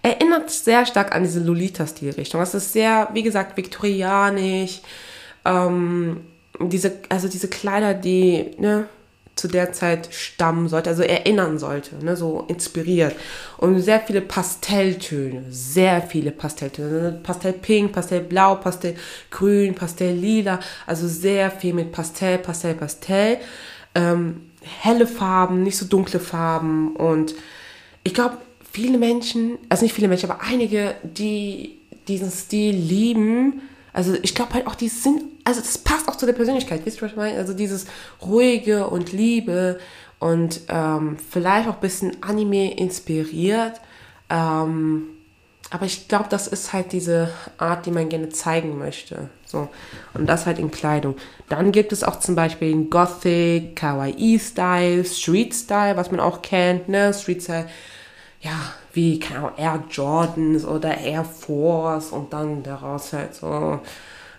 [0.00, 2.40] erinnert sehr stark an diese Lolita-Stilrichtung.
[2.40, 4.80] Das ist sehr, wie gesagt, viktorianisch.
[5.44, 6.20] Ähm,
[6.60, 8.88] diese, also diese Kleider, die ne,
[9.36, 13.14] zu der Zeit stammen sollte, also erinnern sollte, ne, so inspiriert.
[13.58, 17.02] Und sehr viele Pastelltöne, sehr viele Pastelltöne.
[17.02, 23.38] Ne, Pastellpink, Pastellblau, Pastellgrün, Pastelllila, also sehr viel mit Pastell, Pastell, Pastell.
[23.94, 24.50] Ähm,
[24.80, 26.96] helle Farben, nicht so dunkle Farben.
[26.96, 27.34] Und
[28.04, 28.38] ich glaube,
[28.72, 31.78] viele Menschen, also nicht viele Menschen, aber einige, die
[32.08, 36.26] diesen Stil lieben, also ich glaube halt auch, die sind also das passt auch zu
[36.26, 37.38] der Persönlichkeit, wisst ihr, was ich meine?
[37.38, 37.86] Also dieses
[38.20, 39.78] ruhige und Liebe
[40.18, 43.80] und ähm, vielleicht auch ein bisschen Anime inspiriert.
[44.28, 45.04] Ähm,
[45.70, 49.30] aber ich glaube, das ist halt diese Art, die man gerne zeigen möchte.
[49.44, 49.68] So.
[50.14, 51.14] Und das halt in Kleidung.
[51.48, 57.14] Dann gibt es auch zum Beispiel den Gothic, Kawaii-Style, Street-Style, was man auch kennt, ne?
[57.14, 57.68] Street-Style,
[58.40, 58.58] ja,
[58.92, 63.80] wie, keine Ahnung, Air Jordans oder Air Force und dann daraus halt so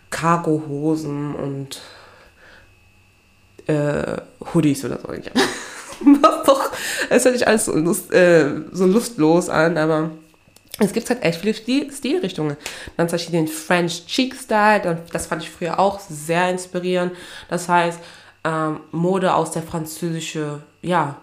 [0.09, 1.81] Cargo-Hosen und
[3.67, 4.17] äh,
[4.53, 5.07] Hoodies oder so.
[6.45, 6.71] Doch,
[7.09, 10.11] es hört sich alles so, lust, äh, so lustlos an, aber
[10.79, 12.55] es gibt halt echt viele Stil Stilrichtungen.
[12.95, 17.13] Dann zum Beispiel den French Cheek Style, das fand ich früher auch sehr inspirierend.
[17.49, 17.99] Das heißt,
[18.43, 21.17] ähm, Mode aus der französischen, ja,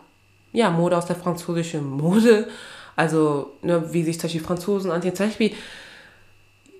[0.53, 2.49] ja, Mode aus der französischen Mode.
[2.97, 5.15] Also, ne, wie sich zum Beispiel Franzosen anziehen.
[5.15, 5.53] Zum Beispiel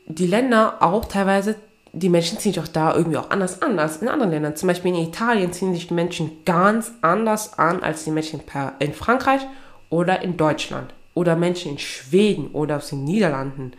[0.07, 1.57] die Länder auch teilweise,
[1.95, 4.57] die Menschen ziehen sich auch da irgendwie auch anders an als in anderen Ländern.
[4.57, 8.41] Zum Beispiel in Italien ziehen sich die Menschen ganz anders an als die Menschen
[8.81, 9.43] in Frankreich
[9.91, 13.73] oder in Deutschland oder Menschen in Schweden oder aus den Niederlanden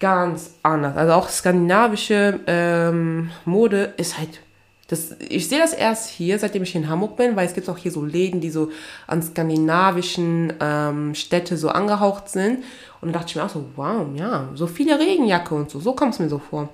[0.00, 0.96] ganz anders.
[0.96, 4.40] Also auch skandinavische ähm, Mode ist halt.
[4.88, 7.78] Das, ich sehe das erst hier, seitdem ich in Hamburg bin, weil es gibt auch
[7.78, 8.70] hier so Läden, die so
[9.06, 12.64] an skandinavischen ähm, Städte so angehaucht sind.
[13.02, 15.80] Und dann dachte ich mir auch so, wow, ja, so viele Regenjacke und so.
[15.80, 16.68] So kommt es mir so vor.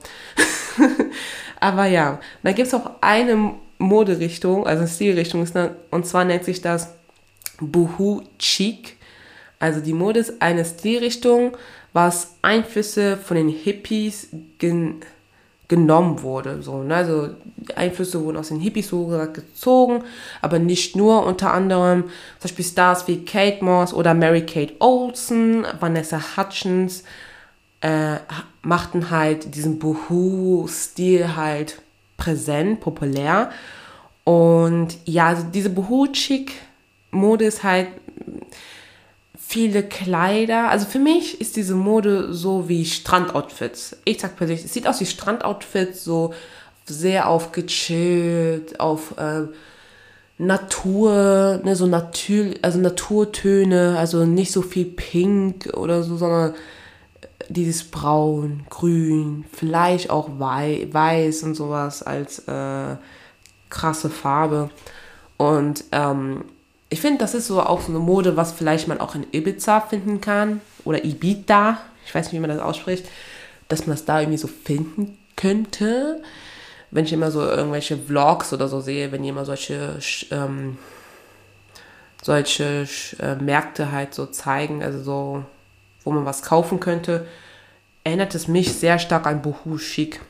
[1.61, 5.47] Aber ja, dann gibt es auch eine Moderichtung, also eine Stilrichtung,
[5.91, 6.95] und zwar nennt sich das
[7.61, 8.97] Buhu Chic.
[9.59, 11.57] Also die Mode ist eine Stilrichtung,
[11.95, 14.97] was Einflüsse von den Hippies gen
[15.69, 16.63] genommen wurde.
[16.63, 16.97] So, ne?
[16.97, 20.03] Also die Einflüsse wurden aus den Hippies so gezogen,
[20.41, 22.05] aber nicht nur, unter anderem
[22.39, 27.05] zum Beispiel Stars wie Kate Moss oder Mary Kate Olsen, Vanessa Hutchins
[27.83, 28.17] äh,
[28.63, 31.81] machten halt diesen Boohoo-Stil halt
[32.17, 33.51] präsent, populär.
[34.25, 37.89] Und ja, also diese Boohoo-Chic-Mode ist halt
[39.39, 40.69] viele Kleider.
[40.69, 43.97] Also für mich ist diese Mode so wie Strandoutfits.
[44.05, 46.35] Ich sag persönlich, es sieht aus wie Strandoutfits, so
[46.85, 49.47] sehr auf gechillt, auf äh,
[50.39, 56.55] Natur, ne, so Natur, also Naturtöne, also nicht so viel Pink oder so, sondern
[57.49, 62.97] dieses Braun, Grün, vielleicht auch Wei Weiß und sowas als äh,
[63.71, 64.71] krasse Farbe.
[65.37, 66.45] Und ähm,
[66.91, 69.81] ich finde, das ist so auch so eine Mode, was vielleicht man auch in Ibiza
[69.81, 73.07] finden kann oder Ibiza, ich weiß nicht, wie man das ausspricht,
[73.69, 76.23] dass man das da irgendwie so finden könnte.
[76.91, 79.99] Wenn ich immer so irgendwelche Vlogs oder so sehe, wenn immer solche
[80.31, 80.79] ähm,
[82.23, 82.89] solche
[83.21, 85.45] äh, Märkte halt so zeigen, also so,
[86.05, 87.27] wo man was kaufen könnte,
[88.05, 90.21] erinnert es mich sehr stark an Boohoo Chic.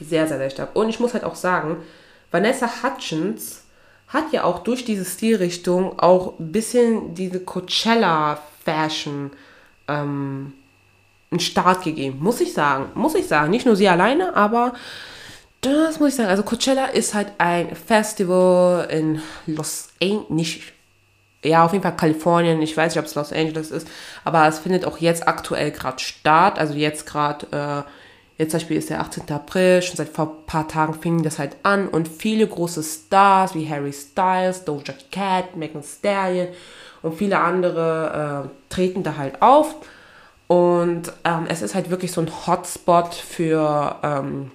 [0.00, 0.76] Sehr, sehr, sehr stark.
[0.76, 1.78] Und ich muss halt auch sagen,
[2.30, 3.62] Vanessa Hutchins
[4.08, 9.30] hat ja auch durch diese Stilrichtung auch ein bisschen diese Coachella-Fashion
[9.86, 10.52] ähm,
[11.30, 12.18] einen Start gegeben.
[12.20, 12.90] Muss ich sagen.
[12.94, 13.50] Muss ich sagen.
[13.50, 14.72] Nicht nur sie alleine, aber
[15.60, 16.30] das muss ich sagen.
[16.30, 20.72] Also Coachella ist halt ein Festival in Los Angeles, nicht,
[21.44, 22.62] ja, auf jeden Fall Kalifornien.
[22.62, 23.88] Ich weiß nicht, ob es Los Angeles ist,
[24.24, 26.58] aber es findet auch jetzt aktuell gerade statt.
[26.58, 27.46] Also jetzt gerade
[27.86, 27.90] äh,
[28.38, 29.28] Jetzt zum Beispiel ist der 18.
[29.32, 33.56] April, schon seit vor ein paar Tagen fing das halt an und viele große Stars
[33.56, 36.46] wie Harry Styles, Doja Cat, Megan Stallion
[37.02, 39.74] und viele andere äh, treten da halt auf.
[40.46, 44.52] Und ähm, es ist halt wirklich so ein Hotspot für, ähm,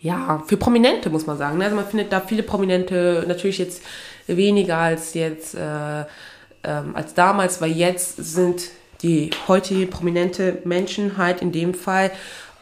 [0.00, 1.58] ja, für Prominente, muss man sagen.
[1.58, 1.64] Ne?
[1.64, 3.82] Also man findet da viele Prominente, natürlich jetzt
[4.26, 6.04] weniger als jetzt, äh,
[6.62, 8.70] ähm, als damals, weil jetzt sind
[9.02, 12.10] die heutige prominente Menschen halt in dem Fall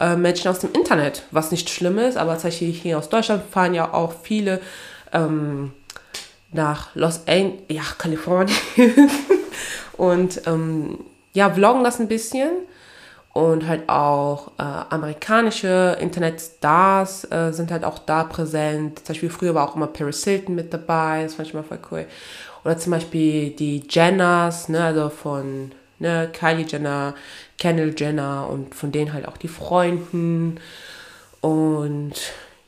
[0.01, 3.75] äh, Menschen aus dem Internet, was nicht schlimm ist, aber tatsächlich hier aus Deutschland fahren
[3.75, 4.61] ja auch viele
[5.13, 5.73] ähm,
[6.53, 8.57] nach Los Angeles, ja, Kalifornien
[9.97, 10.99] und ähm,
[11.33, 12.51] ja, vloggen das ein bisschen
[13.33, 19.01] und halt auch äh, amerikanische Internetstars äh, sind halt auch da präsent.
[19.01, 21.81] Zum Beispiel früher war auch immer Paris Hilton mit dabei, das fand ich mal voll
[21.91, 22.07] cool.
[22.65, 27.15] Oder zum Beispiel die Jenners, ne, also von ne, Kylie Jenner,
[27.59, 30.61] Kendall Jenner und von denen halt auch die Freunden
[31.41, 32.15] und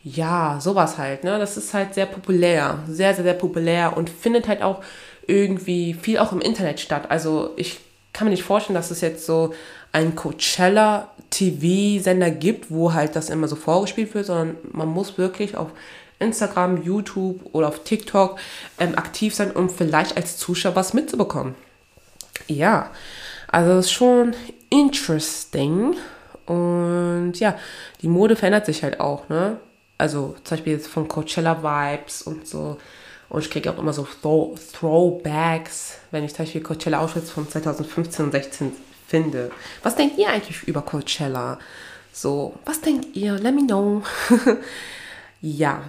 [0.04, 4.48] ja, sowas halt, ne, das ist halt sehr populär, sehr, sehr, sehr populär und findet
[4.48, 4.82] halt auch
[5.26, 7.10] irgendwie viel auch im Internet statt.
[7.10, 7.80] Also ich
[8.12, 9.54] kann mir nicht vorstellen, dass es jetzt so
[9.92, 15.56] einen Coachella TV-Sender gibt, wo halt das immer so vorgespielt wird, sondern man muss wirklich
[15.56, 15.68] auf
[16.18, 18.38] Instagram, YouTube oder auf TikTok
[18.78, 21.54] ähm, aktiv sein, um vielleicht als Zuschauer was mitzubekommen.
[22.46, 22.90] Ja,
[23.48, 24.34] also ist schon
[24.70, 25.96] interesting.
[26.46, 27.56] Und ja,
[28.00, 29.58] die Mode verändert sich halt auch, ne?
[29.98, 32.78] Also zum Beispiel jetzt von Coachella-Vibes und so.
[33.28, 38.26] Und ich kriege auch immer so Throw Throwbacks, wenn ich zum Beispiel Coachella-Outfits von 2015
[38.26, 38.72] und 16
[39.06, 39.50] finde.
[39.82, 41.58] Was denkt ihr eigentlich über Coachella?
[42.12, 43.34] So, was denkt ihr?
[43.34, 44.02] Let me know.
[45.42, 45.82] ja,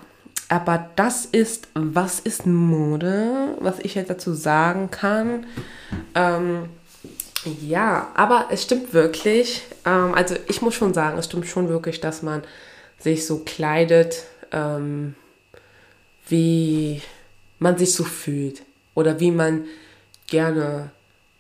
[0.49, 5.45] aber das ist, was ist Mode, was ich jetzt dazu sagen kann.
[6.15, 6.69] Ähm,
[7.45, 9.63] ja, aber es stimmt wirklich.
[9.85, 12.43] Ähm, also ich muss schon sagen, es stimmt schon wirklich, dass man
[12.99, 15.15] sich so kleidet, ähm,
[16.27, 17.01] wie
[17.59, 18.61] man sich so fühlt
[18.93, 19.65] oder wie man
[20.27, 20.91] gerne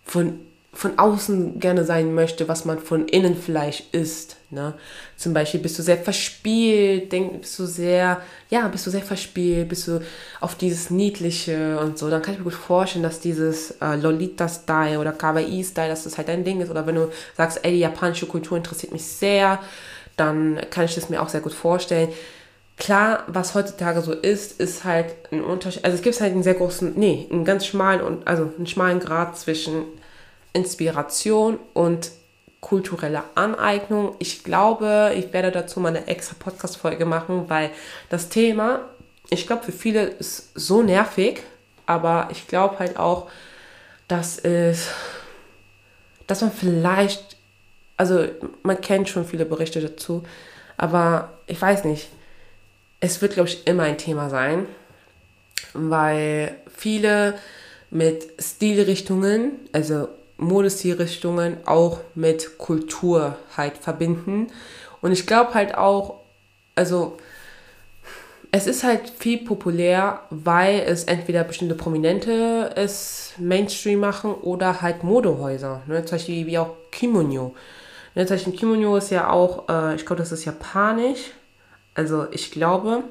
[0.05, 0.39] von
[0.71, 4.37] von außen gerne sein möchte, was man von innen vielleicht ist.
[4.51, 4.73] Ne?
[5.15, 9.69] Zum Beispiel bist du sehr verspielt, denk, bist du sehr, ja, bist du sehr verspielt,
[9.69, 10.01] bist du
[10.39, 12.09] auf dieses Niedliche und so.
[12.09, 16.29] Dann kann ich mir gut vorstellen, dass dieses äh, Lolita-Style oder Kawaii-Style, dass das halt
[16.29, 16.71] dein Ding ist.
[16.71, 19.59] Oder wenn du sagst, ey, die japanische Kultur interessiert mich sehr,
[20.17, 22.09] dann kann ich das mir auch sehr gut vorstellen.
[22.77, 25.85] Klar, was heutzutage so ist, ist halt ein Unterschied.
[25.85, 28.99] Also es gibt halt einen sehr großen, nee, einen ganz schmalen und also einen schmalen
[28.99, 29.83] Grad zwischen
[30.53, 32.09] Inspiration und
[32.61, 34.15] kulturelle Aneignung.
[34.19, 37.69] Ich glaube, ich werde dazu mal eine extra Podcast-Folge machen, weil
[38.09, 38.81] das Thema,
[39.29, 41.41] ich glaube, für viele ist so nervig,
[41.85, 43.29] aber ich glaube halt auch,
[44.07, 44.89] dass es,
[46.27, 47.37] dass man vielleicht,
[47.95, 48.25] also
[48.63, 50.23] man kennt schon viele Berichte dazu,
[50.77, 52.09] aber ich weiß nicht,
[52.99, 54.67] es wird, glaube ich, immer ein Thema sein,
[55.73, 57.37] weil viele
[57.91, 60.09] mit Stilrichtungen, also
[60.39, 64.47] Modestilrichtungen auch mit Kultur halt verbinden.
[65.01, 66.15] Und ich glaube halt auch,
[66.75, 67.17] also
[68.51, 75.03] es ist halt viel populär, weil es entweder bestimmte Prominente es Mainstream machen oder halt
[75.03, 75.83] Modehäuser.
[75.87, 76.03] Ne?
[76.05, 77.53] Zum Beispiel wie auch Kimono.
[78.15, 78.25] Ne?
[78.25, 81.31] Zum Beispiel Kimono ist ja auch, äh, ich glaube, das ist japanisch.
[81.93, 83.03] Also ich glaube.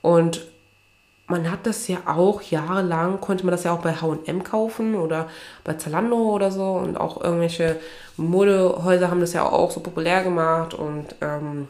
[0.00, 0.46] Und
[1.32, 5.28] man hat das ja auch jahrelang, konnte man das ja auch bei HM kaufen oder
[5.64, 7.80] bei Zalando oder so und auch irgendwelche
[8.16, 11.68] Modehäuser haben das ja auch so populär gemacht und ähm,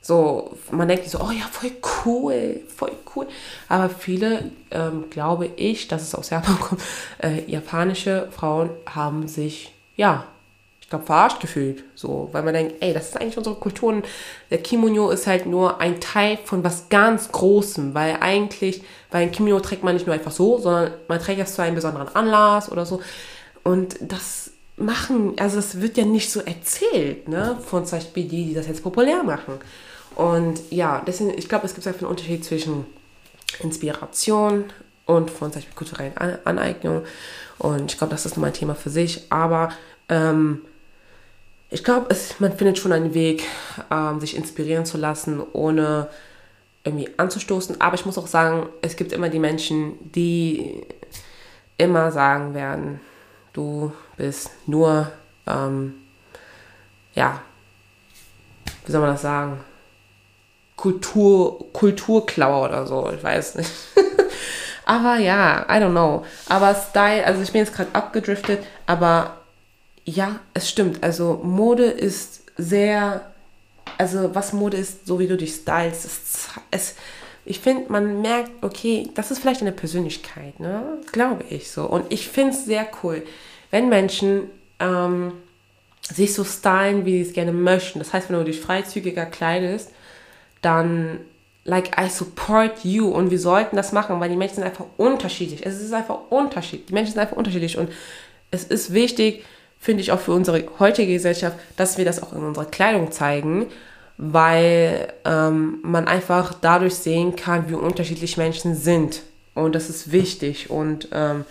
[0.00, 1.70] so, man denkt so, oh ja, voll
[2.04, 3.28] cool, voll cool.
[3.68, 6.82] Aber viele, ähm, glaube ich, dass es aus Japan kommt,
[7.22, 10.24] äh, japanische Frauen haben sich, ja,
[10.92, 11.84] glaube, verarscht gefühlt.
[11.94, 13.90] So, weil man denkt, ey, das ist eigentlich unsere Kultur.
[13.90, 14.06] Und
[14.50, 19.32] der Kimono ist halt nur ein Teil von was ganz Großem, weil eigentlich, weil ein
[19.32, 22.70] Kimono trägt man nicht nur einfach so, sondern man trägt das zu einem besonderen Anlass
[22.70, 23.00] oder so.
[23.64, 28.46] Und das machen, also das wird ja nicht so erzählt, ne, von zum Beispiel die,
[28.46, 29.54] die das jetzt populär machen.
[30.14, 32.86] Und ja, deswegen, ich glaube, es gibt einfach einen Unterschied zwischen
[33.60, 34.64] Inspiration
[35.06, 37.02] und von zum Beispiel kulturellen Aneignung.
[37.58, 39.30] Und ich glaube, das ist nochmal ein Thema für sich.
[39.30, 39.70] Aber
[40.08, 40.62] ähm,
[41.72, 43.44] ich glaube, man findet schon einen Weg,
[43.90, 46.08] ähm, sich inspirieren zu lassen, ohne
[46.84, 47.80] irgendwie anzustoßen.
[47.80, 50.82] Aber ich muss auch sagen, es gibt immer die Menschen, die
[51.78, 53.00] immer sagen werden,
[53.54, 55.10] du bist nur,
[55.46, 55.94] ähm,
[57.14, 57.40] ja,
[58.84, 59.60] wie soll man das sagen?
[60.76, 63.70] Kultur, Kulturklauer oder so, ich weiß nicht.
[64.84, 66.24] aber ja, I don't know.
[66.48, 69.41] Aber Style, also ich bin jetzt gerade abgedriftet, aber
[70.04, 71.02] ja, es stimmt.
[71.02, 73.32] Also Mode ist sehr,
[73.98, 76.94] also was Mode ist, so wie du dich stylst, es, es
[77.44, 80.98] ich finde, man merkt, okay, das ist vielleicht eine Persönlichkeit, ne?
[81.10, 81.84] Glaube ich so.
[81.84, 83.24] Und ich finde es sehr cool,
[83.72, 84.44] wenn Menschen
[84.78, 85.32] ähm,
[86.02, 87.98] sich so stylen, wie sie es gerne möchten.
[87.98, 89.90] Das heißt, wenn du dich freizügiger kleidest,
[90.60, 91.18] dann
[91.64, 95.64] like I support you und wir sollten das machen, weil die Menschen sind einfach unterschiedlich.
[95.64, 96.86] Es ist einfach unterschiedlich.
[96.86, 97.90] Die Menschen sind einfach unterschiedlich und
[98.50, 99.44] es ist wichtig,
[99.82, 103.66] finde ich auch für unsere heutige Gesellschaft, dass wir das auch in unserer Kleidung zeigen,
[104.16, 109.22] weil ähm, man einfach dadurch sehen kann, wie unterschiedlich Menschen sind.
[109.54, 110.70] Und das ist wichtig.
[110.70, 111.44] Und ähm,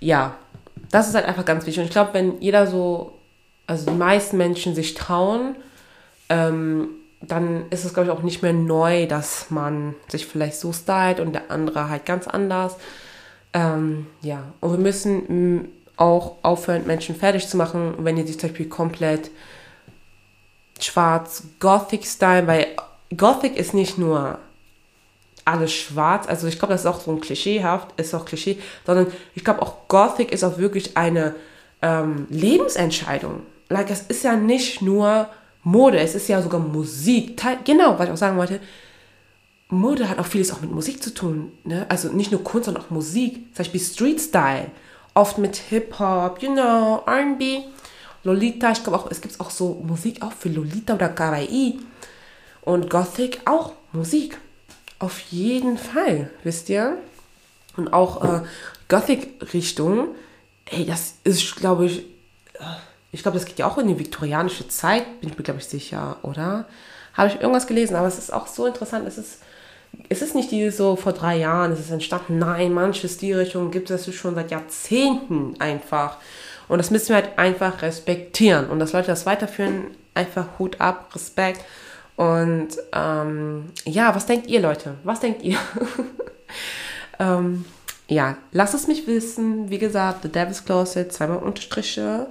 [0.00, 0.36] ja,
[0.90, 1.80] das ist halt einfach ganz wichtig.
[1.80, 3.18] Und ich glaube, wenn jeder so,
[3.66, 5.54] also die meisten Menschen sich trauen,
[6.30, 6.88] ähm,
[7.20, 11.20] dann ist es, glaube ich, auch nicht mehr neu, dass man sich vielleicht so stylt
[11.20, 12.76] und der andere halt ganz anders.
[13.52, 18.50] Ähm, ja, und wir müssen auch aufhören, Menschen fertig zu machen, wenn ihr sich zum
[18.50, 19.30] Beispiel komplett
[20.80, 22.66] schwarz Gothic-Style, weil
[23.16, 24.38] Gothic ist nicht nur
[25.44, 29.08] alles schwarz, also ich glaube, das ist auch so ein klischeehaft, ist auch Klischee, sondern
[29.34, 31.34] ich glaube auch Gothic ist auch wirklich eine
[31.82, 33.42] ähm, Lebensentscheidung.
[33.68, 35.28] Like, es ist ja nicht nur
[35.62, 37.40] Mode, es ist ja sogar Musik.
[37.64, 38.60] Genau, was ich auch sagen wollte.
[39.68, 41.52] Mode hat auch vieles auch mit Musik zu tun.
[41.64, 41.86] Ne?
[41.88, 43.34] Also nicht nur Kunst, sondern auch Musik.
[43.54, 44.66] Zum Beispiel Street Style
[45.14, 47.64] oft mit Hip-Hop, you know, RB.
[48.24, 51.78] Lolita, ich glaube auch, es gibt auch so Musik auch für Lolita oder Kawaii.
[52.62, 54.38] Und Gothic auch Musik.
[54.98, 56.96] Auf jeden Fall, wisst ihr?
[57.76, 58.42] Und auch äh,
[58.88, 60.08] Gothic-Richtung,
[60.66, 62.00] ey, das ist, glaube ich,
[62.54, 62.64] äh,
[63.12, 65.66] ich glaube, das geht ja auch in die viktorianische Zeit, bin ich mir, glaube ich,
[65.66, 66.66] sicher, oder?
[67.12, 69.40] Habe ich irgendwas gelesen, aber es ist auch so interessant, es ist,
[70.08, 73.90] es ist nicht dieses so vor drei Jahren, es ist entstanden, nein, manche Stilrichtungen gibt
[73.90, 76.18] es schon seit Jahrzehnten einfach.
[76.68, 78.68] Und das müssen wir halt einfach respektieren.
[78.68, 81.64] Und dass Leute das weiterführen, einfach Hut ab, Respekt.
[82.16, 84.94] Und ähm, ja, was denkt ihr, Leute?
[85.04, 85.58] Was denkt ihr?
[87.18, 87.64] ähm,
[88.08, 89.70] ja, lasst es mich wissen.
[89.70, 92.28] Wie gesagt, The Devil's Closet, zweimal Unterstriche.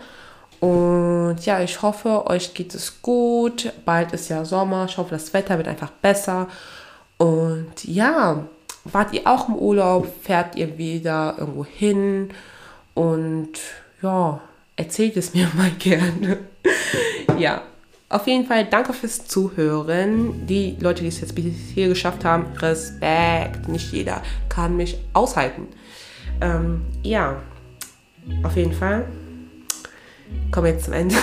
[0.60, 3.74] Und ja, ich hoffe, euch geht es gut.
[3.84, 4.86] Bald ist ja Sommer.
[4.88, 6.48] Ich hoffe, das Wetter wird einfach besser.
[7.24, 8.46] Und ja,
[8.84, 10.14] wart ihr auch im Urlaub?
[10.24, 12.32] Fährt ihr wieder irgendwo hin?
[12.96, 13.54] Und
[14.02, 14.42] ja,
[14.76, 16.40] erzählt es mir mal gerne.
[17.40, 17.62] ja,
[18.10, 20.46] auf jeden Fall danke fürs Zuhören.
[20.48, 23.70] Die Leute, die es jetzt bis hier geschafft haben, Respekt.
[23.70, 25.68] Nicht jeder kann mich aushalten.
[26.42, 27.42] Ähm, ja,
[28.44, 29.08] auf jeden Fall.
[30.52, 31.16] Kommen wir jetzt zum Ende.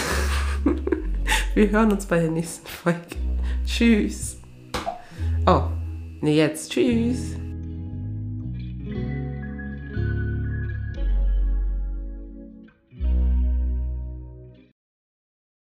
[1.55, 3.01] wir hören uns bei der nächsten Folge.
[3.67, 4.39] Tschüss.
[5.47, 5.65] Oh,
[6.29, 6.73] jetzt.
[6.73, 7.37] Tschüss.